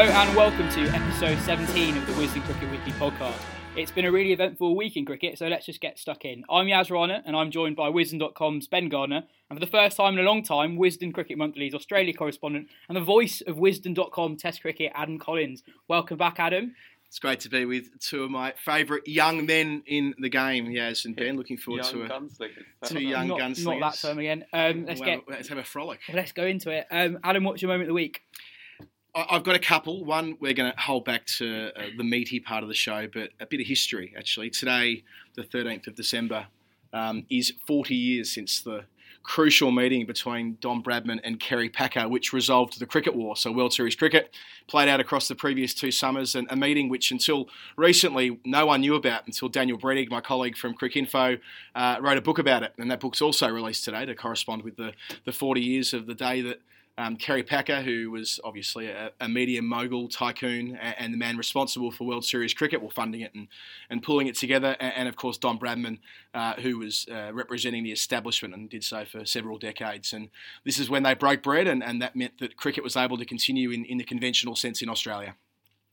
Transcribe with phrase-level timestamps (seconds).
[0.00, 3.38] Hello and welcome to episode 17 of the Wisden Cricket Weekly podcast.
[3.76, 6.42] It's been a really eventful week in cricket, so let's just get stuck in.
[6.48, 10.14] I'm Yas Rana and I'm joined by Wisden.com's Ben Gardner, and for the first time
[10.14, 14.62] in a long time, Wisden Cricket Monthly's Australia correspondent and the voice of Wisden.com Test
[14.62, 15.62] Cricket, Adam Collins.
[15.86, 16.74] Welcome back, Adam.
[17.06, 21.04] It's great to be with two of my favourite young men in the game, Yas
[21.04, 21.36] and Ben.
[21.36, 22.88] Looking forward young to a, gunslingers.
[22.88, 23.80] two young not, gunslingers.
[23.80, 24.46] Not that term again.
[24.54, 26.00] Um, let's Well, get let's have a frolic.
[26.10, 26.86] let's go into it.
[26.90, 28.22] Um, Adam, what's your moment of the week?
[29.14, 30.04] I've got a couple.
[30.04, 33.30] One we're going to hold back to uh, the meaty part of the show, but
[33.40, 34.50] a bit of history actually.
[34.50, 35.02] Today,
[35.34, 36.46] the 13th of December,
[36.92, 38.84] um, is 40 years since the
[39.22, 43.36] crucial meeting between Don Bradman and Kerry Packer, which resolved the cricket war.
[43.36, 44.34] So World Series cricket
[44.66, 48.80] played out across the previous two summers, and a meeting which until recently no one
[48.80, 51.38] knew about until Daniel Brettig, my colleague from Cricinfo,
[51.74, 54.76] uh, wrote a book about it, and that book's also released today to correspond with
[54.76, 54.92] the,
[55.26, 56.60] the 40 years of the day that
[56.98, 61.36] um, Kerry Packer, who was obviously a, a media mogul, tycoon, and, and the man
[61.36, 63.48] responsible for World Series cricket, well, funding it and,
[63.88, 65.98] and pulling it together, and, and of course Don Bradman,
[66.34, 70.12] uh, who was uh, representing the establishment and did so for several decades.
[70.12, 70.28] And
[70.64, 73.24] this is when they broke bread, and, and that meant that cricket was able to
[73.24, 75.36] continue in, in the conventional sense in Australia.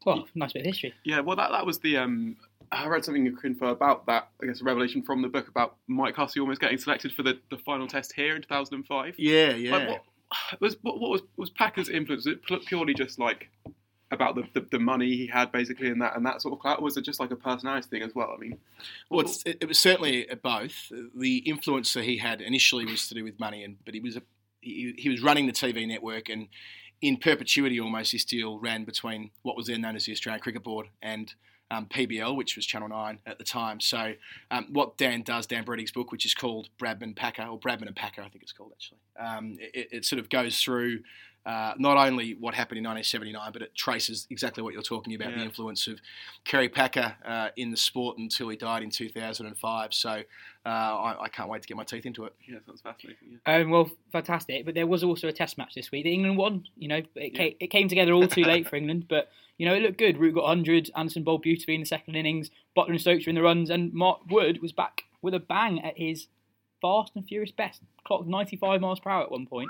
[0.06, 0.94] Well, nice bit of history.
[1.04, 1.98] Yeah, well, that, that was the.
[1.98, 2.38] Um,
[2.72, 4.30] I read something in Cricinfo about that.
[4.42, 7.40] I guess a revelation from the book about Mike Hussey almost getting selected for the,
[7.50, 9.16] the final test here in 2005.
[9.18, 9.72] Yeah, yeah.
[9.72, 10.04] Like, what
[10.60, 12.26] was what, was was Packer's influence?
[12.26, 13.50] Was it purely just like
[14.12, 16.80] about the, the, the money he had basically in that and that sort of clout,
[16.80, 18.34] or was it just like a personality thing as well?
[18.36, 18.58] I mean,
[19.10, 20.92] Well, it, it was certainly both.
[21.16, 24.16] The influence that he had initially was to do with money, and but he was
[24.16, 24.22] a
[24.62, 26.48] he, he was running the TV network, and
[27.02, 30.64] in perpetuity almost his deal ran between what was then known as the Australian Cricket
[30.64, 31.34] Board and
[31.72, 33.80] um, PBL, which was Channel Nine at the time.
[33.80, 34.14] So
[34.52, 37.96] um, what Dan does, Dan Brettig's book, which is called Bradman Packer or Bradman and
[37.96, 39.00] Packer, I think it's called actually.
[39.20, 41.00] Um, it, it sort of goes through
[41.48, 45.32] uh, not only what happened in 1979, but it traces exactly what you're talking about
[45.32, 45.46] the Yeah.
[45.46, 46.00] influence of
[46.44, 49.94] Kerry Packer uh, in the sport until he died in 2005.
[49.94, 52.34] So uh, I, I can't wait to get my teeth into it.
[52.46, 53.40] yeah, sounds fascinating.
[53.48, 53.56] Yeah.
[53.56, 54.66] Um, well, fantastic.
[54.66, 56.04] But there was also a test match this week.
[56.04, 56.66] The England won.
[56.78, 59.74] You know, it, came, it came together all too late for England, but you know
[59.74, 60.18] it looked good.
[60.18, 60.92] Root got 100.
[60.98, 62.52] Anderson bowled beautifully in the second innings.
[62.78, 65.80] Buttler and Stokes were in the runs, and Mark Wood was back with a bang
[65.84, 66.28] at his
[66.82, 67.82] fast and furious best.
[68.06, 69.70] Clocked 95 miles per hour at one point.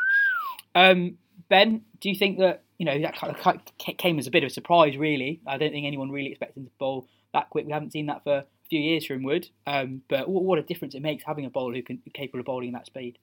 [0.75, 1.17] Um,
[1.49, 4.47] ben, do you think that you know that kind of came as a bit of
[4.47, 4.97] a surprise?
[4.97, 7.65] Really, I don't think anyone really expected him to bowl that quick.
[7.65, 9.49] We haven't seen that for a few years from Wood.
[9.65, 12.73] Um, but what, a difference it makes having a bowler who can capable of bowling
[12.73, 13.17] that speed.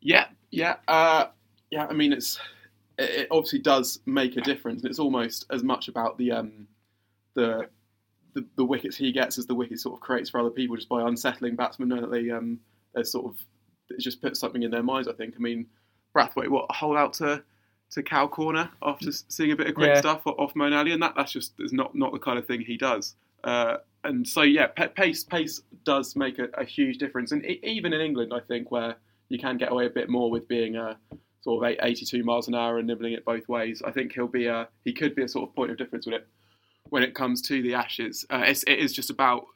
[0.00, 1.26] Yeah, yeah, uh,
[1.70, 1.86] yeah.
[1.86, 2.38] I mean, it's
[2.98, 6.68] it, obviously does make a difference, and it's almost as much about the um,
[7.34, 7.68] the,
[8.34, 10.88] the the wickets he gets as the wickets sort of creates for other people just
[10.88, 12.60] by unsettling batsmen, knowing that they um,
[12.94, 13.38] they sort of
[13.90, 15.08] it just puts something in their minds.
[15.08, 15.34] I think.
[15.36, 15.66] I mean,
[16.16, 17.42] Brathwaite, what hold out to
[17.90, 20.00] to cow corner after seeing a bit of quick Yeah.
[20.00, 22.60] stuff off Moeen Ali, and that that's just is not not the kind of thing
[22.60, 23.14] he does.
[23.44, 27.60] Uh, and so yeah, pa- pace pace does make a, a huge difference, and e-
[27.62, 28.96] even in England, I think where
[29.28, 30.96] you can get away a bit more with being a
[31.42, 33.82] sort of 82 miles an hour and nibbling it both ways.
[33.84, 36.16] I think he'll be a he could be a sort of point of difference with
[36.16, 36.26] it.
[36.90, 38.24] when it comes to the Ashes.
[38.30, 39.46] Uh, it's, it is just about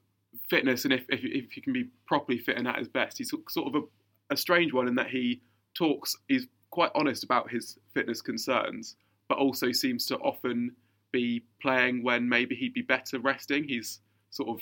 [0.48, 3.32] fitness, and if, if if he can be properly fit and at his best, he's
[3.48, 5.40] sort of a, a strange one in that he
[5.74, 6.16] talks.
[6.28, 8.96] He's quite honest about his fitness concerns,
[9.28, 10.74] but also seems to often
[11.12, 13.64] be playing when maybe he'd be better resting.
[13.64, 14.00] He's
[14.30, 14.60] sort of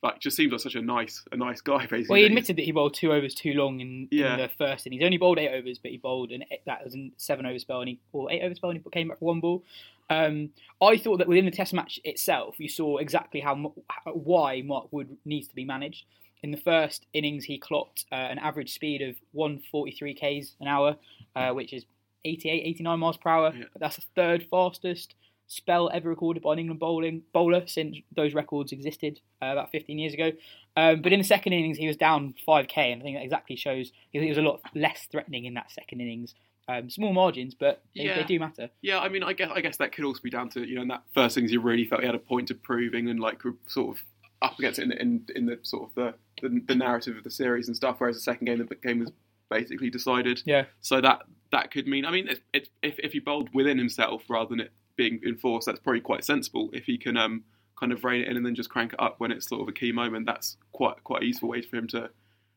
[0.00, 2.06] like just seems like such a nice a nice guy basically.
[2.08, 4.34] Well, he admitted that he bowled two overs too long in, Yeah.
[4.34, 5.00] in the first inning.
[5.00, 7.80] He only bowled eight overs, but he bowled and that was a seven over spell
[7.80, 9.64] and he or eight over spell and he came back for one ball.
[10.10, 10.50] Um,
[10.80, 14.86] I thought that within the Test match itself, you saw exactly how, how why Mark
[14.92, 16.04] Wood needs to be managed.
[16.42, 20.96] In the first innings, he clocked uh, an average speed of 143 k's an hour,
[21.34, 21.84] uh, which is
[22.24, 23.52] 88, 89 miles per hour.
[23.56, 23.64] Yeah.
[23.78, 25.14] That's the third fastest
[25.50, 29.98] spell ever recorded by an England bowling bowler since those records existed uh, about 15
[29.98, 30.30] years ago.
[30.76, 33.56] Um, but in the second innings, he was down 5k, and I think that exactly
[33.56, 36.34] shows he was a lot less threatening in that second innings.
[36.70, 38.16] Um, small margins, but they, Yeah.
[38.18, 38.68] they do matter.
[38.82, 40.82] Yeah, I mean, I guess I guess that could also be down to you know
[40.82, 43.40] in that first innings he really felt he had a point to prove England like
[43.66, 44.04] sort of
[44.42, 47.30] up against it in, in, in the sort of the, the the narrative of the
[47.30, 47.96] series and stuff.
[47.98, 49.10] Whereas the second game the game was
[49.50, 50.42] basically decided.
[50.44, 50.64] Yeah.
[50.80, 54.22] So that that could mean I mean it, it, if if he bowled within himself
[54.28, 56.70] rather than it being enforced, that's probably quite sensible.
[56.72, 57.44] If he can um
[57.78, 59.68] kind of rein it in and then just crank it up when it's sort of
[59.68, 62.10] a key moment, that's quite quite a useful way for him to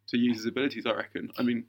[0.07, 0.85] to use his abilities.
[0.85, 1.31] I reckon.
[1.37, 1.65] I mean.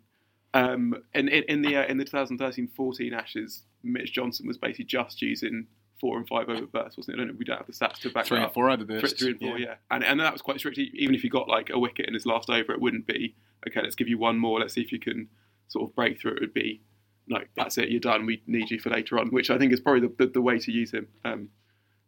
[0.54, 5.22] Um, in, in, in the uh, in the 2013-14 Ashes, Mitch Johnson was basically just
[5.22, 5.66] using
[6.02, 7.22] four and five over bursts, wasn't it?
[7.22, 8.54] I don't know, we don't have the stats to back Three that and up.
[8.54, 9.18] four over Three, bursts.
[9.18, 9.76] three and four, yeah.
[9.90, 10.76] And and that was quite strict.
[10.76, 13.80] Even if you got like a wicket in his last over, it wouldn't be okay.
[13.80, 14.58] Let's give you one more.
[14.58, 15.28] Let's see if you can
[15.68, 16.32] sort of break through.
[16.32, 16.82] It would be
[17.30, 17.88] like that's it.
[17.88, 18.26] You're done.
[18.26, 20.58] We need you for later on, which I think is probably the, the, the way
[20.58, 21.06] to use him.
[21.24, 21.50] Um,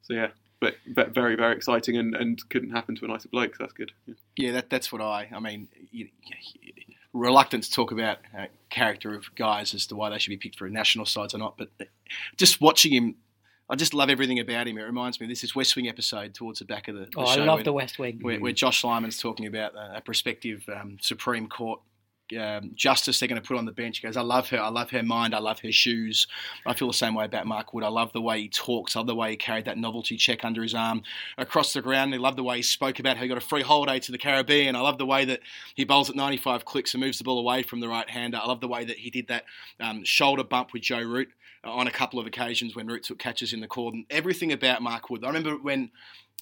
[0.02, 0.28] so yeah,
[0.60, 3.54] but, but very very exciting and, and couldn't happen to a nicer bloke.
[3.54, 3.92] So that's good.
[4.06, 4.14] Yeah.
[4.36, 5.28] Yeah, that, that's what I.
[5.32, 6.08] I mean, you,
[6.60, 6.72] you,
[7.14, 10.58] reluctant to talk about uh, character of guys as to why they should be picked
[10.58, 11.68] for national sides or not, but
[12.36, 13.14] just watching him,
[13.70, 14.76] I just love everything about him.
[14.76, 17.24] It reminds me, this is West Wing episode towards the back of the, the Oh,
[17.24, 18.18] I show love when- the West Wing.
[18.20, 21.80] where, where Josh Lyman's talking about a, a prospective um, Supreme Court
[22.38, 23.98] um, justice they're going to put on the bench.
[23.98, 24.60] He goes, I love her.
[24.60, 25.34] I love her mind.
[25.34, 26.26] I love her shoes.
[26.66, 27.84] I feel the same way about Mark Wood.
[27.84, 28.96] I love the way he talks.
[28.96, 31.02] I love the way he carried that novelty check under his arm
[31.36, 32.14] across the ground.
[32.14, 34.18] I love the way he spoke about how he got a free holiday to the
[34.18, 34.76] Caribbean.
[34.76, 35.40] I love the way that
[35.74, 38.38] he bowls at 95 clicks and moves the ball away from the right hander.
[38.42, 39.44] I love the way that he did that
[39.80, 41.28] um, shoulder bump with Joe Root
[41.64, 44.06] uh, on a couple of occasions when Root took catches in the cordon.
[44.10, 45.24] Everything about Mark Wood.
[45.24, 45.90] I remember when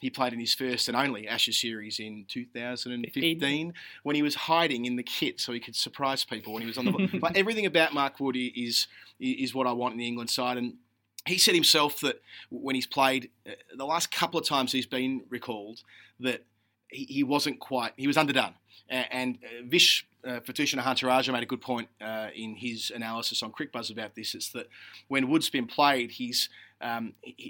[0.02, 3.72] he played in his first and only Ashes series in 2015
[4.02, 6.76] when he was hiding in the kit so he could surprise people when he was
[6.76, 7.18] on the.
[7.20, 8.88] but everything about Mark Wood is
[9.20, 10.74] is what I want in the England side, and
[11.24, 15.22] he said himself that when he's played uh, the last couple of times he's been
[15.30, 15.82] recalled
[16.18, 16.44] that
[16.88, 18.54] he, he wasn't quite he was underdone,
[18.88, 20.06] and uh, Vish.
[20.24, 24.36] Uh, Vithushan Ehantharajah made a good point uh, in his analysis on Cricbuzz about this.
[24.36, 24.68] It's that
[25.08, 26.48] when Wood's been played, he's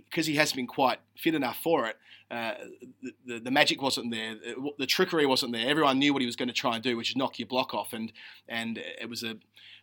[0.05, 1.97] because he, hasn't been quite fit enough for it.
[2.31, 2.55] Uh,
[3.03, 5.69] the, the, the magic wasn't there, the, the trickery wasn't there.
[5.69, 7.75] Everyone knew what he was going to try and do, which is knock your block
[7.75, 8.13] off, and
[8.49, 9.37] and it was a,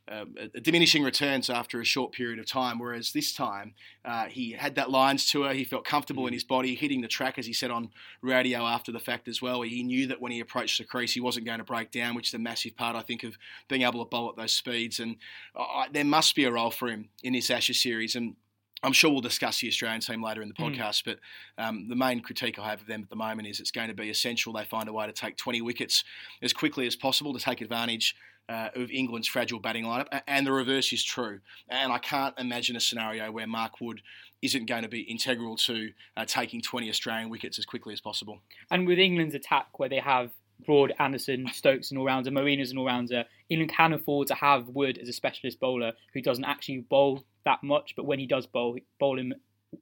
[0.08, 0.26] a,
[0.56, 2.80] a diminishing returns after a short period of time.
[2.80, 5.54] Whereas this time, uh, he had that lines to her.
[5.54, 7.92] He felt comfortable in his body, hitting the track, as he said on
[8.22, 9.62] radio after the fact as well.
[9.62, 12.30] He knew that when he approached the crease, he wasn't going to break down, which
[12.30, 13.38] is a massive part, I think, of
[13.68, 15.00] being able to bowl at those speeds.
[15.00, 15.18] And
[15.56, 18.36] uh, there must be a role for him in this Ashes series, and.
[18.84, 20.76] I'm sure we'll discuss the Australian team later in the Mm.
[20.76, 21.20] podcast, but
[21.58, 23.94] um, the main critique I have of them at the moment is it's going to
[23.94, 26.04] be essential they find a way to take 20 wickets
[26.42, 28.16] as quickly as possible to take advantage
[28.48, 30.08] uh, of England's fragile batting lineup.
[30.28, 31.40] And the reverse is true.
[31.68, 34.02] And I can't imagine a scenario where Mark Wood
[34.42, 38.40] isn't going to be integral to uh, taking 20 Australian wickets as quickly as possible.
[38.72, 40.32] And with England's attack, where they have
[40.66, 44.36] Broad, Anderson, Stokes, and all rounder, Moeen as an all rounder, England can afford to
[44.36, 48.26] have Wood as a specialist bowler who doesn't actually bowl that much, but when he
[48.28, 49.34] does bowl, bowl him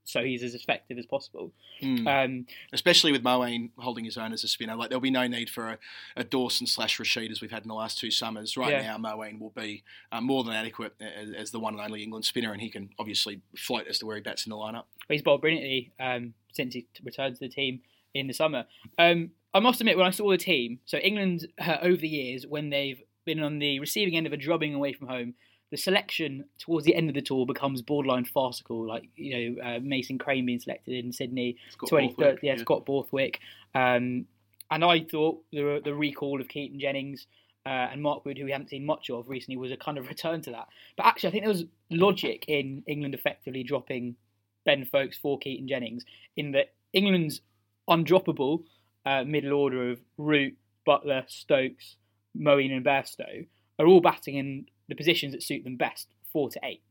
[0.03, 1.53] so he's as effective as possible.
[1.79, 2.07] Hmm.
[2.07, 5.49] Um, Especially with Moeen holding his own as a spinner, like there'll be no need
[5.49, 5.77] for a,
[6.17, 8.57] a Dawson slash Rashid as we've had in the last two summers.
[8.57, 8.97] Right Yeah.
[8.97, 12.25] now, Moeen will be uh, more than adequate as, as the one and only England
[12.25, 14.83] spinner, and he can obviously float as to where he bats in the lineup.
[15.07, 17.79] but he's bowled brilliantly um, since he returned to the team
[18.13, 18.65] in the summer.
[18.97, 22.45] Um, I must admit, when I saw the team, so England uh, over the years,
[22.47, 25.33] when they've been on the receiving end of a drubbing away from home,
[25.71, 28.87] the selection towards the end of the tour becomes borderline farcical.
[28.87, 32.61] Like you know, uh, Mason Crane being selected in Sydney, Scott twenty Borthwick, yeah, yeah.
[32.61, 33.39] Scott Borthwick,
[33.73, 34.25] um,
[34.71, 37.27] and I thought the the recall of Keaton Jennings.
[37.65, 40.07] Uh, and Mark Wood, who we haven't seen much of recently, was a kind of
[40.07, 40.69] return to that.
[40.95, 44.15] But actually, I think there was logic in England effectively dropping
[44.63, 46.05] Ben Foakes for Keaton Jennings
[46.37, 47.41] in that England's
[47.89, 48.63] undroppable
[49.07, 51.95] uh, middle order of Root, Buttler, Stokes,
[52.37, 53.47] Moeen, and Bairstow
[53.79, 56.81] are all batting in the positions that suit them best, four to eight.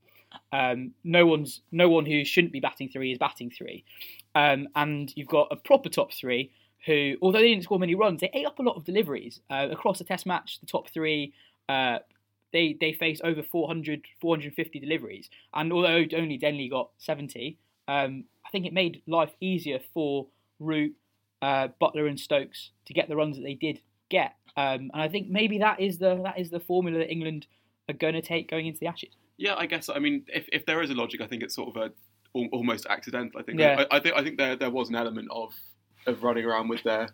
[0.50, 3.84] Um, no one's no one who shouldn't be batting three is batting three,
[4.34, 6.52] um, and you've got a proper top three
[6.86, 9.68] who, although they didn't score many runs, they ate up a lot of deliveries uh,
[9.70, 10.60] across the Test match.
[10.60, 11.34] The top three.
[11.68, 11.98] Uh,
[12.52, 15.28] they, they faced over 400, 450 deliveries.
[15.52, 17.58] And although only Denley got 70,
[17.88, 20.28] um, I think it made life easier for
[20.60, 20.94] Root,
[21.42, 24.34] uh, Buttler, and Stokes to get the runs that they did get.
[24.56, 27.46] Um, and I think maybe that is the that is the formula that England
[27.88, 29.14] are going to take going into the Ashes.
[29.36, 29.88] Yeah, I guess.
[29.88, 31.92] I mean, if, if there is a logic, I think it's sort of a
[32.52, 33.40] almost accidental.
[33.40, 33.60] I think.
[33.60, 33.84] Yeah.
[33.90, 35.52] I, I think I think there there was an element of
[36.06, 37.08] of running around with their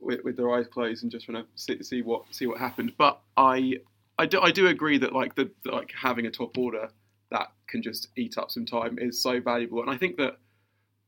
[0.00, 2.92] with, with their eyes closed and just trying to see, see what see what happened.
[2.98, 3.78] But I
[4.18, 6.90] I do I do agree that like the- like having a top order
[7.30, 10.38] that can just eat up some time is so valuable, and I think that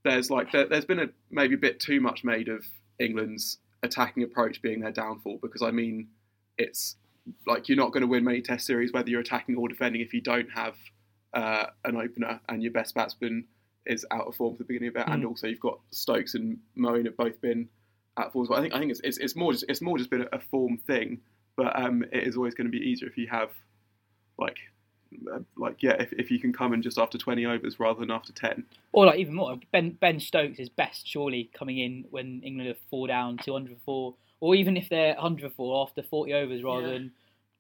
[0.05, 2.65] there's like there, there's been a maybe a bit too much made of
[2.99, 6.09] England's attacking approach being their downfall because I mean
[6.59, 6.97] it's
[7.47, 10.13] like you're not going to win many test series whether you're attacking or defending if
[10.13, 10.75] you don't have
[11.33, 13.45] uh, an opener and your best batsman
[13.87, 15.29] is out of form for the beginning of it and Mm.
[15.29, 17.69] also you've got Stokes and Moeen have both been
[18.19, 18.47] at form.
[18.49, 20.29] But I think I think it's, it's, it's more just it's more just been a,
[20.33, 21.21] a form thing
[21.57, 23.51] but um, it is always going to be easier if you have
[24.39, 24.57] like
[25.57, 28.33] like yeah if, if you can come in just after 20 overs rather than after
[28.33, 32.71] 10 Or like even more, Ben Ben Stokes is best surely coming in when England
[32.71, 36.63] are four down, two hundred four, or even if they're hundred four after forty overs
[36.63, 36.93] rather Yeah.
[36.93, 37.13] than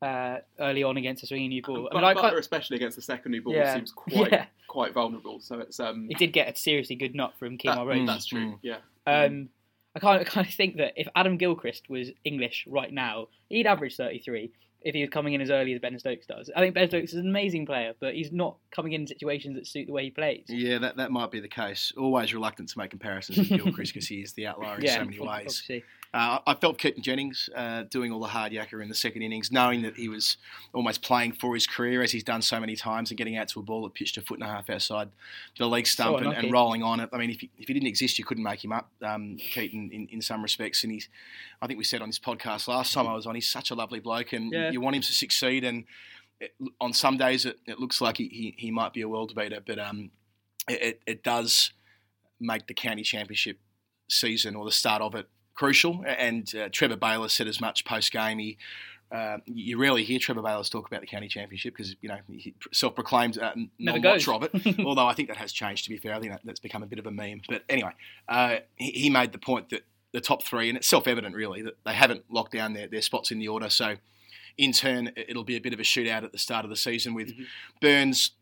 [0.02, 1.86] uh, early on against a swinging new ball.
[1.86, 3.74] I but, mean, I Buttler can't- especially against the secondary ball Yeah.
[3.74, 4.46] seems quite Yeah.
[4.66, 7.86] quite vulnerable so it's um he did get a seriously good nut from Kemar that-
[7.86, 8.06] Roach.
[8.06, 8.58] that's true Mm.
[8.62, 8.76] yeah
[9.06, 9.48] Um,
[9.96, 13.66] I kind of, kind of think that if Adam Gilchrist was English right now, he'd
[13.66, 14.50] average 33
[14.82, 16.50] if he was coming in as early as Ben Stokes does.
[16.56, 19.66] I think Ben Stokes is an amazing player, but he's not coming in situations that
[19.66, 20.44] suit the way he plays.
[20.48, 21.92] Yeah, that, that might be the case.
[21.96, 25.18] Always reluctant to make comparisons with Gilchrist because he is the outlier in so many
[25.18, 25.28] ways.
[25.28, 25.84] obviously.
[26.12, 29.52] Uh, I felt Keaton Jennings uh, doing all the hard yakka in the second innings,
[29.52, 30.38] knowing that he was
[30.72, 33.60] almost playing for his career as he's done so many times and getting out to
[33.60, 35.08] a ball that pitched a foot and a half outside
[35.56, 37.08] the leg stump and, and rolling on it.
[37.12, 39.90] I mean, if he, if he didn't exist, you couldn't make him up, um, Keaton,
[39.92, 40.82] in, in some respects.
[40.82, 41.08] And he's,
[41.62, 43.76] I think we said on this podcast last time I was on, he's such a
[43.76, 44.72] lovely bloke and Yeah.
[44.72, 45.62] you want him to succeed.
[45.62, 45.84] And
[46.40, 49.32] it, on some days it, it looks like he, he, he might be a world
[49.36, 50.10] beater, but um,
[50.68, 51.70] it, it does
[52.40, 53.58] make the county championship
[54.08, 56.04] season or the start of it crucial.
[56.06, 58.38] And uh, Trevor Bayliss said as much post game.
[58.38, 58.58] He
[59.12, 62.54] uh, you rarely hear Trevor Bayliss talk about the county championship because you know he
[62.72, 64.78] self-proclaimed uh, non-watcher of it.
[64.86, 65.82] Although I think that has changed.
[65.84, 67.42] To be fair, I think that, that's become a bit of a meme.
[67.48, 67.90] But anyway,
[68.28, 71.74] uh, he, he made the point that the top three, and it's self-evident really that
[71.84, 73.68] they haven't locked down their, their spots in the order.
[73.68, 73.96] So
[74.56, 76.76] in turn, it- it'll be a bit of a shootout at the start of the
[76.76, 77.32] season with
[77.80, 78.32] Burns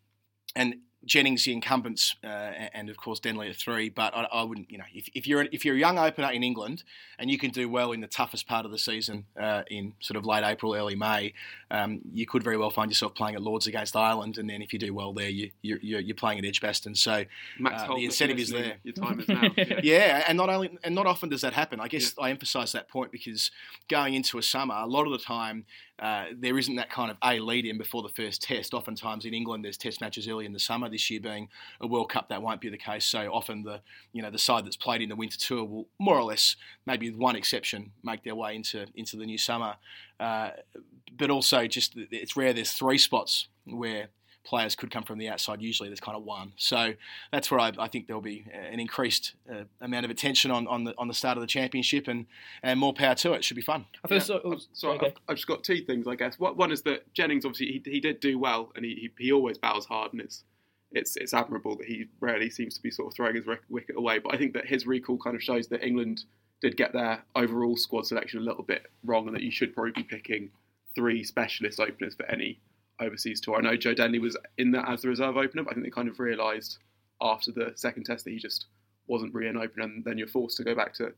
[0.54, 3.88] and Jennings, the incumbents, uh, and of course Denley at three.
[3.88, 6.42] But I, I wouldn't, you know, if, if you're if you're a young opener in
[6.42, 6.82] England
[7.18, 10.16] and you can do well in the toughest part of the season uh, in sort
[10.16, 11.34] of late April, early May,
[11.70, 14.72] um, you could very well find yourself playing at Lords against Ireland, and then if
[14.72, 16.94] you do well there, you you're, you're you're playing at Edgbaston.
[16.94, 17.24] So
[17.64, 18.74] uh, the incentive is there.
[18.82, 19.42] Your time is now.
[19.58, 19.80] Yeah.
[19.82, 21.80] yeah, and not only and not often does that happen.
[21.80, 23.50] I guess I emphasise that point because
[23.88, 25.64] going into a summer, a lot of the time
[26.00, 28.72] uh, there isn't that kind of a lead in before the first test.
[28.72, 30.88] Oftentimes in England, there's test matches early in the summer.
[30.88, 31.48] This year being
[31.80, 33.04] a World Cup, that won't be the case.
[33.04, 33.80] So often the
[34.12, 37.10] you know the side that's played in the winter tour will more or less, maybe
[37.10, 39.74] with one exception, make their way into into the new summer.
[40.20, 40.50] Uh,
[41.16, 44.08] but also just it's rare there's three spots where
[44.48, 45.60] players could come from the outside.
[45.60, 46.52] Usually there's kind of one.
[46.56, 46.94] So
[47.30, 50.84] that's where I, I think there'll be an increased uh, amount of attention on, on
[50.84, 52.24] the on the start of the championship and,
[52.62, 53.44] and more power to it.
[53.44, 53.84] Should be fun.
[54.04, 54.40] I feel Yeah, so.
[54.44, 55.06] oh, I've- sorry, okay.
[55.08, 56.38] I've, I've just got two things, I guess.
[56.38, 59.58] One is that Jennings obviously he, he did do well, and he, he he always
[59.58, 60.44] battles hard, and it's
[60.92, 64.18] it's it's admirable that he rarely seems to be sort of throwing his wicket away.
[64.18, 66.24] But I think that his recall kind of shows that England
[66.62, 69.92] did get their overall squad selection a little bit wrong, and that you should probably
[69.92, 70.50] be picking
[70.94, 72.58] three specialist openers for any
[73.00, 73.56] overseas tour.
[73.56, 75.90] I know Joe Denley was in that as the reserve opener, but I think they
[75.90, 76.78] kind of realised
[77.20, 78.66] after the second test that he just
[79.06, 81.12] wasn't really an opener, and then you're forced to go back to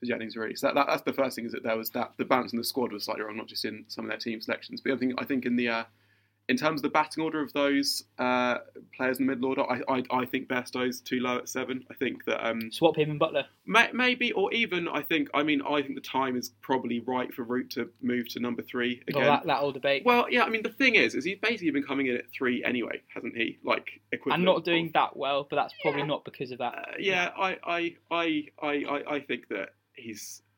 [0.00, 0.56] to Jennings really.
[0.56, 2.58] So that, that, that's the first thing is that there was that the balance in
[2.58, 4.80] the squad was slightly wrong, not just in some of their team selections.
[4.80, 5.84] But I think I think in the uh,
[6.50, 8.58] in terms of the batting order of those uh,
[8.96, 11.84] players in the middle order, I, I, I think Bairstow's too low at seven.
[11.90, 13.44] I think that um, Swap him and Buttler.
[13.66, 17.32] may, maybe or even I think I mean I think the time is probably right
[17.32, 19.24] for Root to move to number three Got again.
[19.26, 20.02] that, that old debate.
[20.04, 22.64] Well, yeah, I mean the thing is, is he's basically been coming in at three
[22.64, 23.58] anyway, hasn't he?
[23.64, 24.40] Like equivalent.
[24.40, 26.74] and not of- doing that well, but that's probably not because of that.
[26.74, 30.49] uh, yeah, I, I, I, I, I, I think that he's he-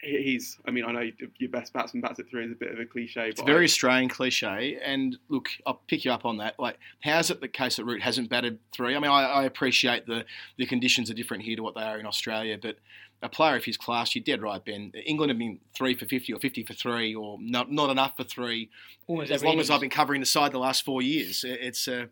[0.00, 0.58] he's.
[0.66, 2.84] I mean, I know your best batsman bats at three is a bit of a
[2.86, 3.28] cliche, but.
[3.30, 6.58] It's a very I- Australian cliche, and look, I'll pick you up on that.
[6.58, 8.94] Like, how's it the case that Root hasn't batted three?
[8.96, 10.24] I mean, I, I appreciate the
[10.56, 12.76] the conditions are different here to what they are in Australia, but
[13.20, 14.92] a player of his class, you're dead right, Ben.
[15.04, 18.24] England have been three for fifty or fifty for three, or not not enough for
[18.24, 18.70] three.
[19.08, 19.70] Almost as every long as.
[19.70, 22.06] I've been covering the side the last four years, It- it's uh,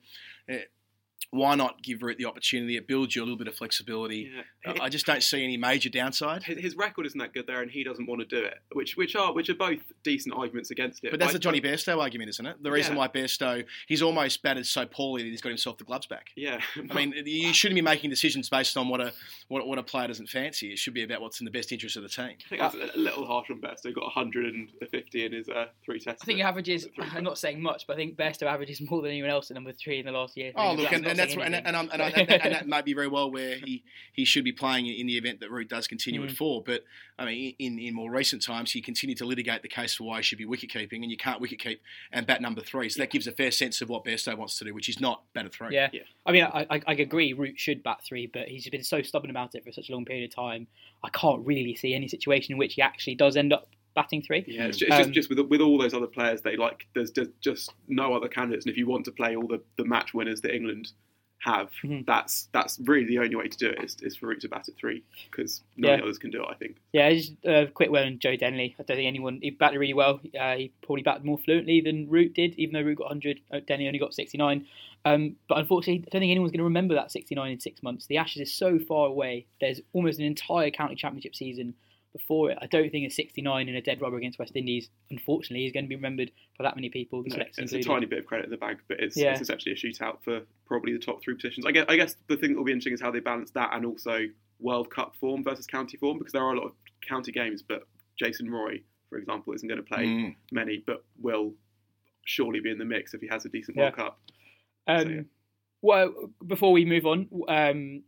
[0.51, 0.55] uh,
[1.31, 2.77] why not give Root the opportunity?
[2.77, 4.31] It builds you a little bit of flexibility.
[4.65, 4.73] Yeah.
[4.81, 6.43] I I just don't see any major downside.
[6.45, 8.59] his, his record isn't that good there, and he doesn't want to do it.
[8.73, 11.11] Which which are which are both decent arguments against it.
[11.11, 12.63] But that's I- the Johnny Bairstow argument, isn't it?
[12.63, 12.99] The reason Yeah.
[12.99, 16.31] why Bairstow, he's almost batted so poorly that he's got himself the gloves back.
[16.37, 19.13] Yeah, I mean, you shouldn't be making decisions based on what a
[19.49, 20.73] what, what a player doesn't fancy.
[20.73, 22.37] It should be about what's in the best interest of the team.
[22.47, 23.87] I think that's a little harsh on Best.
[23.87, 26.23] He got 150 in his uh, three tests.
[26.23, 26.87] I think he averages.
[26.99, 29.73] I'm not saying much, but I think Bairstow averages more than anyone else at number
[29.73, 30.53] three in the last year.
[30.57, 31.67] Oh, look, and, not and that's saying and, anything.
[31.67, 33.83] and, I'm, and, I, and, that, and that might be very well where he,
[34.13, 36.31] he should be playing in the event that Root does continue Mm.
[36.31, 36.63] at four.
[36.65, 36.85] But
[37.19, 40.19] I mean, in, in more recent times, he continued to litigate the case for why
[40.19, 41.81] he should be wicket keeping, and you can't wicket keep
[42.13, 42.89] and bat number three.
[42.89, 45.23] So that gives a fair sense of what Bairstow wants to do, which is not
[45.35, 45.75] bat at three.
[45.75, 45.89] Yeah.
[45.93, 46.03] Yeah.
[46.25, 47.33] I mean, I, I, I agree.
[47.33, 50.05] Root should bat three, but he's been so stubborn about it for such a long
[50.05, 50.67] period of time.
[51.05, 54.45] I can't really see any situation in which he actually does end up batting three.
[54.47, 56.87] Yeah, it's, ju- it's just, Um, just with with all those other players, they like
[56.95, 59.85] there's just, just no other candidates, and if you want to play all the, the
[59.85, 60.93] match winners that England
[61.39, 62.05] have, Mhm.
[62.07, 64.69] that's that's really the only way to do it is, is for Root to bat
[64.69, 66.49] at three because none of the others can do it.
[66.51, 66.77] I think.
[66.93, 68.75] Yeah, just a quick word on Joe Denley.
[68.79, 70.21] I don't think anyone he batted really well.
[70.39, 73.41] Uh, he probably batted more fluently than Root did, even though Root got 100.
[73.53, 74.67] uh, Denley only got 69.
[75.05, 78.07] Um, but unfortunately, I don't think anyone's going to remember that 69 in six months.
[78.07, 79.47] The Ashes is so far away.
[79.61, 81.75] There's almost an entire county championship season
[82.17, 82.59] before it.
[82.61, 85.85] I don't think a 69 in a dead rubber against West Indies, unfortunately, is going
[85.85, 87.23] to be remembered by that many people.
[87.27, 89.33] No, selectors it's a tiny bit of credit in the bank, but it's, Yeah.
[89.33, 91.67] it's essentially a shootout for probably the top three positions.
[91.67, 93.71] I guess, I guess the thing that will be interesting is how they balance that
[93.73, 94.27] and also
[94.59, 96.73] World Cup form versus county form because there are a lot of
[97.07, 97.83] county games, but
[98.19, 98.81] Jason Roy,
[99.11, 100.35] for example, isn't going to play Mm.
[100.53, 101.55] many, but will
[102.25, 103.85] surely be in the mix if he has a decent Yeah.
[103.85, 104.21] World Cup.
[104.87, 105.21] Um, So, yeah.
[105.83, 108.03] Well, before we move on, um,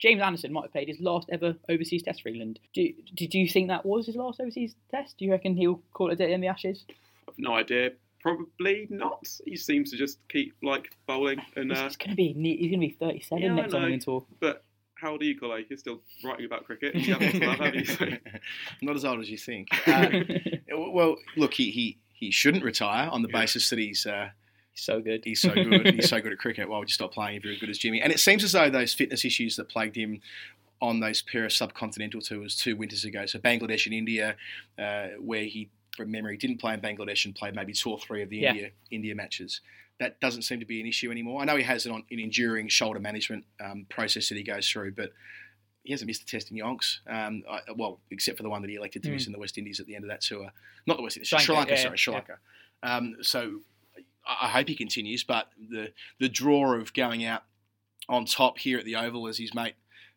[0.00, 2.58] James Anderson might have played his last ever overseas test for England.
[2.74, 5.18] Do, did you think that was his last overseas test?
[5.18, 6.84] Do you reckon he'll call it a day in the Ashes?
[7.28, 7.90] I've no idea.
[8.22, 9.26] Probably not.
[9.46, 11.72] He seems to just keep like bowling and.
[11.72, 13.86] Uh, he's going to be he's going to be 37 Yeah, next time know.
[13.86, 14.26] on the tour.
[14.40, 14.64] but
[14.94, 15.58] how old are you, Cole?
[15.66, 16.94] You're still writing about cricket.
[16.94, 17.84] You haven't got to have you?
[17.86, 18.06] So-
[18.82, 19.68] Not as old as you think.
[20.72, 23.40] Uh, well, look, he, he, he shouldn't retire on the Yeah.
[23.40, 24.28] basis that he's uh,
[24.74, 25.22] so good.
[25.24, 25.94] he's so good.
[25.94, 26.68] he's so good at cricket.
[26.68, 28.00] Why would you stop playing if you're as good as Jimmy?
[28.00, 30.20] And it seems as though those fitness issues that plagued him
[30.80, 34.34] on those pair of subcontinental tours two winters ago, so Bangladesh and India,
[34.78, 38.22] uh, where he, from memory, didn't play in Bangladesh and played maybe two or three
[38.22, 38.50] of the Yeah.
[38.50, 39.60] India India matches.
[39.98, 41.42] That doesn't seem to be an issue anymore.
[41.42, 44.92] I know he has an, an enduring shoulder management um, process that he goes through,
[44.92, 45.12] but
[45.84, 47.00] he hasn't missed a test in Yonks.
[47.06, 49.12] Um, I, well, except for the one that he elected to Mm.
[49.12, 50.50] miss in the West Indies at the end of that tour.
[50.86, 52.18] Not the West Indies, Sri Lanka, yeah, sorry, Sri yeah.
[52.18, 52.38] Lanka.
[52.82, 53.60] Um, so
[54.26, 57.42] I hope he continues, but the the draw of going out
[58.08, 59.74] on top here at the Oval as his mate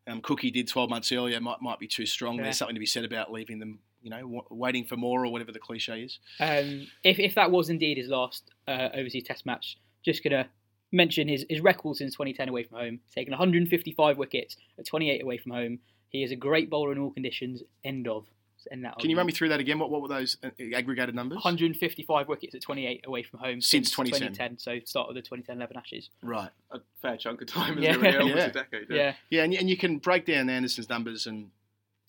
[0.08, 2.38] um, Cookie did 12 months earlier might might be too strong.
[2.38, 2.44] Yeah.
[2.44, 5.32] There's something to be said about leaving them, you know, w- waiting for more or
[5.32, 6.20] whatever the cliche is.
[6.40, 10.50] Um, if, if that was indeed his last uh, overseas test match, just going to
[10.92, 13.00] mention his, his record since 2010 away from home.
[13.16, 15.80] Taken 155 wickets at 28 away from home.
[16.10, 17.64] He is a great bowler in all conditions.
[17.84, 18.26] End of.
[18.72, 19.80] End that Can you run me through that again?
[19.80, 21.36] What what were those uh, aggregated numbers?
[21.38, 24.58] 155 wickets at 28 away from home Since 2010.
[24.58, 26.10] So start of the 2010-11 Ashes.
[26.22, 26.50] Right.
[26.72, 28.18] a fair chunk of time, isn't Yeah.
[28.20, 28.46] Almost Yeah.
[28.46, 28.88] a decade.
[28.90, 31.52] Yeah, Yeah, and you, and you can break down Anderson's numbers and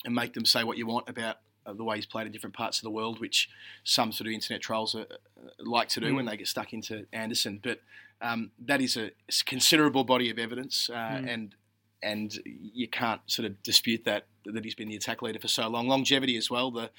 [0.05, 2.55] and make them say what you want about uh, the way he's played in different
[2.55, 3.49] parts of the world, which
[3.83, 6.15] some sort of internet trolls are, uh, like to do Mm.
[6.17, 7.59] when they get stuck into Anderson.
[7.63, 7.81] But
[8.21, 9.09] um, that is a
[9.45, 11.29] considerable body of evidence, uh, Mm.
[11.33, 11.55] and
[12.03, 15.67] and you can't sort of dispute that that he's been the attack leader for so
[15.67, 15.87] long.
[15.87, 16.71] Longevity as well.
[16.71, 16.89] The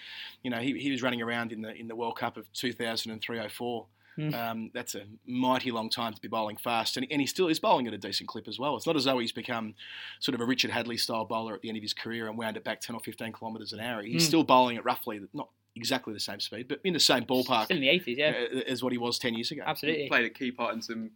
[0.43, 3.49] you know he, he was running around in the in the World Cup of 2003
[3.49, 3.87] 04.
[4.19, 4.35] Mm.
[4.35, 7.61] Um, that's a mighty long time to be bowling fast, and, and he still is
[7.61, 8.75] bowling at a decent clip as well.
[8.75, 9.75] It's not as though he's become
[10.21, 12.57] sort of a Richard Hadlee style bowler at the end of his career and wound
[12.57, 14.01] it back 10 or 15 kilometres an hour.
[14.03, 14.27] He's Mm.
[14.27, 17.77] still bowling at roughly, not exactly the same speed, but in the same ballpark still
[17.77, 18.33] in the 80s, yeah.
[18.55, 19.63] uh, as what he was 10 years ago.
[19.67, 20.09] Absolutely.
[20.09, 21.11] Played a key part in some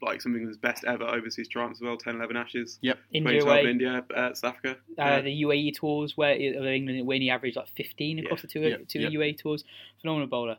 [0.00, 1.96] like something of England's best ever overseas triumphs as well.
[1.96, 2.78] 10, 11 Ashes.
[2.82, 2.98] Yep.
[3.12, 3.70] India 2012 away.
[3.70, 4.76] India, uh, South Africa.
[4.98, 5.20] uh, Yeah.
[5.20, 8.60] the UAE tours where uh, England when he averaged like 15 across Yeah, the two,
[8.60, 9.08] yeah, two yeah.
[9.08, 9.64] UAE tours.
[10.00, 10.58] Phenomenal bowler.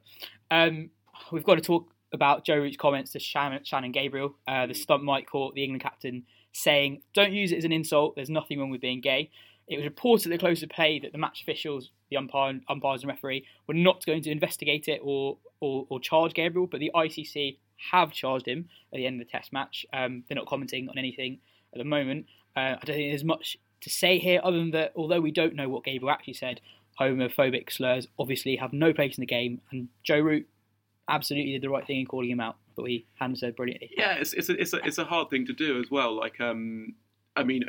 [0.52, 0.90] Um,
[1.32, 5.04] we've got to talk about Joe Root's comments to Shannon, Shannon Gabriel, uh, the stump
[5.04, 8.16] mic caught, the England captain, saying, "Don't use it as an insult.
[8.16, 9.32] There's nothing wrong with being gay."
[9.68, 13.02] It was reported at the close of play that the match officials, the umpire, umpires
[13.02, 16.92] and referee, were not going to investigate it or, or, or charge Gabriel, but the
[16.94, 17.58] ICC
[17.92, 19.86] have charged him at the end of the Test match.
[19.94, 21.40] Um, they're not commenting on anything
[21.74, 22.26] at the moment.
[22.56, 25.56] Uh, I don't think there's much to say here other than that although we don't
[25.56, 26.62] know what Gabriel actually said,
[27.00, 30.48] homophobic slurs obviously have no place in the game, and Joe Root
[31.10, 33.92] absolutely did the right thing in calling him out, but he handled so brilliantly.
[33.98, 36.16] Yeah, it's it's a, it's a it's a hard thing to do as well.
[36.16, 36.94] Like, um,
[37.36, 37.64] I mean,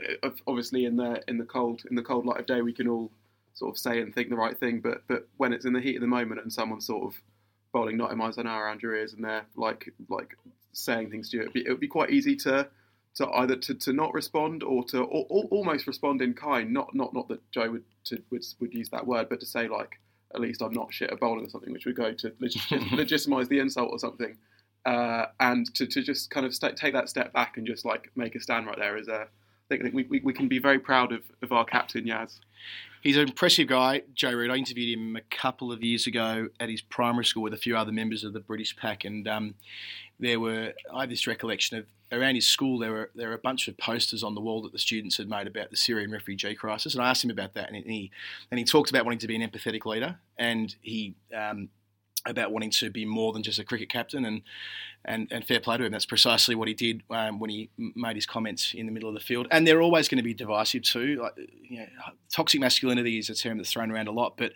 [0.47, 3.11] obviously in the in the cold in the cold light of day, we can all
[3.55, 5.97] sort of say and think the right thing, but but when it's in the heat
[5.97, 7.21] of the moment and someone sort of
[7.75, 10.39] bowling 90 miles an hour around your ears and they're like like
[10.73, 12.67] saying things to you, it'd be, it would be quite easy to
[13.17, 16.73] to either to, to not respond or to or, or almost respond in kind.
[16.73, 19.69] Not not not that Joe would to, would would use that word, but to say
[19.69, 20.01] like
[20.35, 23.49] at least I'm not shit at bowling or something, which would go to legit- legitimize
[23.49, 24.37] the insult or something.
[24.87, 28.11] Uh, and to, to just kind of st- take that step back and just like
[28.17, 29.27] make a stand right there is a.
[29.71, 32.41] I think, we, we, we can be very proud of, of our captain Yas.
[33.03, 34.51] He's an impressive guy, Joe Root.
[34.51, 37.77] I interviewed him a couple of years ago at his primary school with a few
[37.77, 39.55] other members of the British pack, and um,
[40.19, 43.39] there were I have this recollection of around his school there were there were a
[43.39, 46.55] bunch of posters on the wall that the students had made about the Syrian refugee
[46.55, 48.11] crisis, and I asked him about that, and he
[48.51, 51.69] and he talked about wanting to be an empathetic leader, and he um,
[52.27, 54.43] about wanting to be more than just a cricket captain, and
[55.05, 55.93] and, and fair play to him.
[55.93, 59.15] That's precisely what he did um, when he made his comments in the middle of
[59.15, 59.47] the field.
[59.51, 61.21] And they're always going to be divisive too.
[61.23, 61.87] Like, you know,
[62.31, 64.53] toxic masculinity is a term that's thrown around a lot, but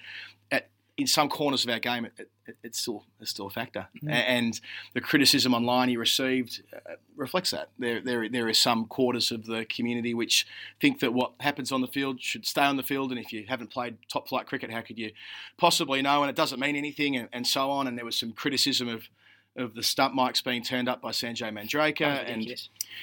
[0.98, 3.86] in some corners of our game, it, it, it's still it's still a factor.
[3.96, 4.10] Mm-hmm.
[4.10, 4.60] And
[4.94, 7.68] the criticism online he received uh, reflects that.
[7.78, 10.44] There, there there are some quarters of the community which
[10.80, 13.44] think that what happens on the field should stay on the field, and if you
[13.48, 15.12] haven't played top flight cricket, how could you
[15.56, 16.22] possibly know?
[16.22, 17.86] And it doesn't mean anything, and, and so on.
[17.86, 19.08] And there was some criticism of
[19.56, 22.30] of the stump mics being turned up by Sanjay Manjrekar.
[22.32, 22.46] and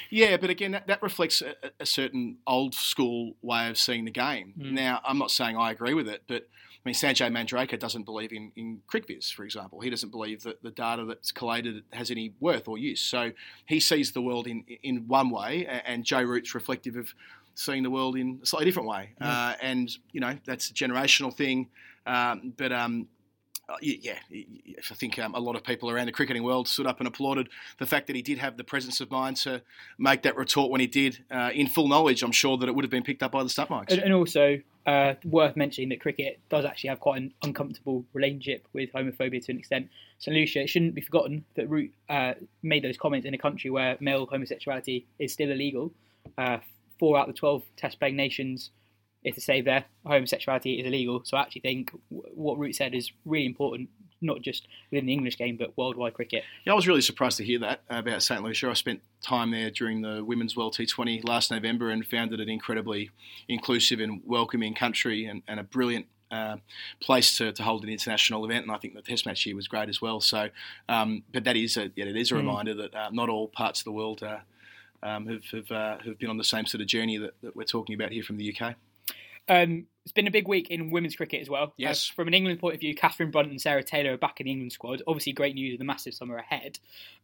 [0.09, 4.11] yeah, but again, that, that reflects a, a, certain old school way of seeing the
[4.11, 4.53] game.
[4.57, 4.71] Mm.
[4.71, 6.47] Now, I'm not saying I agree with it, but
[6.85, 9.79] I mean, Sanjay Manjrekar doesn't believe in, in CricViz, for example.
[9.79, 13.01] He doesn't believe that the data that's collated has any worth or use.
[13.01, 13.31] So
[13.65, 17.15] he sees the world in, in one way, and Joe Root's reflective of
[17.55, 19.15] seeing the world in a slightly different way.
[19.19, 19.25] Mm.
[19.25, 21.69] Uh, and, you know, that's a generational thing.
[22.05, 23.07] Um, but um,
[23.67, 26.99] uh, yeah, I think um, a lot of people around the cricketing world stood up
[26.99, 29.63] and applauded the fact that he did have the presence of mind to
[29.97, 32.85] make that retort when he did, uh, in full knowledge, I'm sure that it would
[32.85, 33.89] have been picked up by the stump mics.
[33.89, 38.67] And, and also, uh, worth mentioning that cricket does actually have quite an uncomfortable relationship
[38.73, 39.89] with homophobia to an extent.
[40.19, 43.69] So, Lucia, it shouldn't be forgotten that Root uh, made those comments in a country
[43.69, 45.91] where male homosexuality is still illegal.
[46.37, 46.57] Uh,
[46.99, 48.71] four out of the 12 test playing nations
[49.25, 51.21] if to say there homosexuality is illegal.
[51.25, 53.89] So I actually think what Root said is really important,
[54.25, 56.43] not just within the English game, but worldwide cricket.
[56.65, 58.43] Yeah, I was really surprised to hear that about St.
[58.43, 58.69] Lucia.
[58.69, 62.49] I spent time there during the Women's World T20 last November and found it an
[62.49, 63.11] incredibly
[63.47, 66.57] inclusive and welcoming country and, and a brilliant uh,
[66.99, 69.67] place to, to hold an international event, and I think the Test match here was
[69.67, 70.19] great as well.
[70.19, 70.49] So,
[70.89, 72.37] um, but that is a, yeah, it is a mm.
[72.37, 74.39] reminder that uh, not all parts of the world uh,
[75.03, 77.63] um, have have, uh, have been on the same sort of journey that, that, we're
[77.63, 78.75] talking about here from the UK.
[79.47, 81.73] Um, it's been a big week in women's cricket as well.
[81.77, 82.11] Yes.
[82.11, 84.45] Uh, from an England point of view, Catherine Brunt and Sarah Taylor are back in
[84.45, 85.01] the England squad.
[85.07, 86.77] Obviously, great news of the massive summer ahead.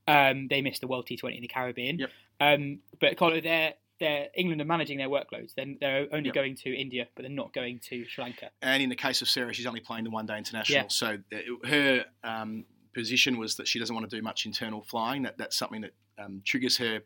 [0.08, 2.00] Um, they missed the World T20 in the Caribbean.
[2.00, 2.10] Yep.
[2.40, 5.54] Um, but Carlo, they're, they're England are managing their workloads.
[5.56, 6.36] Then they're only yep.
[6.36, 8.50] going to India, but they're not going to Sri Lanka.
[8.64, 10.82] And in the case of Sarah, she's only playing the one day international.
[10.82, 10.88] Yeah.
[10.88, 11.20] So
[11.66, 15.22] her um, position was that she doesn't want to do much internal flying.
[15.22, 17.02] That that's something that um, triggers her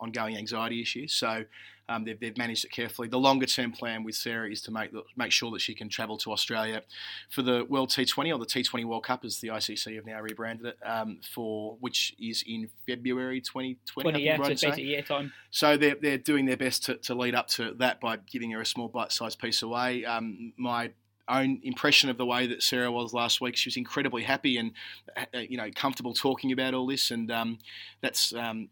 [0.00, 1.12] ongoing anxiety issues.
[1.12, 1.44] So
[1.88, 3.08] um, they've, they've, managed it carefully.
[3.08, 6.18] The longer term plan with Sarah is to make make sure that she can travel
[6.18, 6.82] to Australia
[7.30, 10.66] for the World T20 or the T20 World Cup, as the ICC have now rebranded
[10.66, 14.10] it, um, for which is in February 2020.
[14.10, 15.32] 20, yeah, so basically year time.
[15.50, 18.60] So they're, they're doing their best to, to lead up to that by giving her
[18.60, 20.04] a small bite sized piece away.
[20.04, 20.90] Um, my
[21.28, 23.56] own impression of the way that Sarah was last week.
[23.56, 24.72] She was incredibly happy and
[25.16, 27.58] uh, you know comfortable talking about all this, and um,
[28.00, 28.68] that's um,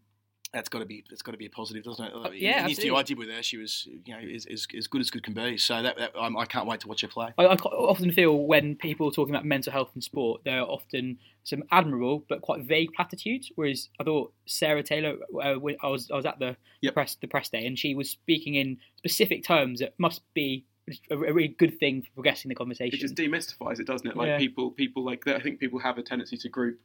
[0.52, 2.12] that's got to be that's got to be a positive, doesn't it?
[2.14, 4.66] Uh, yeah, in the interview I did with her, she was you know as, as,
[4.76, 5.58] as good as good can be.
[5.58, 7.32] So that, that I can't wait to watch her play.
[7.36, 10.66] I, I, often feel when people are talking about mental health and sport, there are
[10.66, 13.50] often some admirable but quite vague platitudes.
[13.54, 16.94] Whereas I thought Sarah Taylor, uh, I was I was at the yep.
[16.94, 20.64] press the press day, and she was speaking in specific terms that must be
[21.10, 22.98] a, really good thing for progressing the conversation.
[22.98, 24.16] It just demystifies it, doesn't it?
[24.16, 24.38] Like yeah.
[24.38, 26.78] people, people like I think people have a tendency to group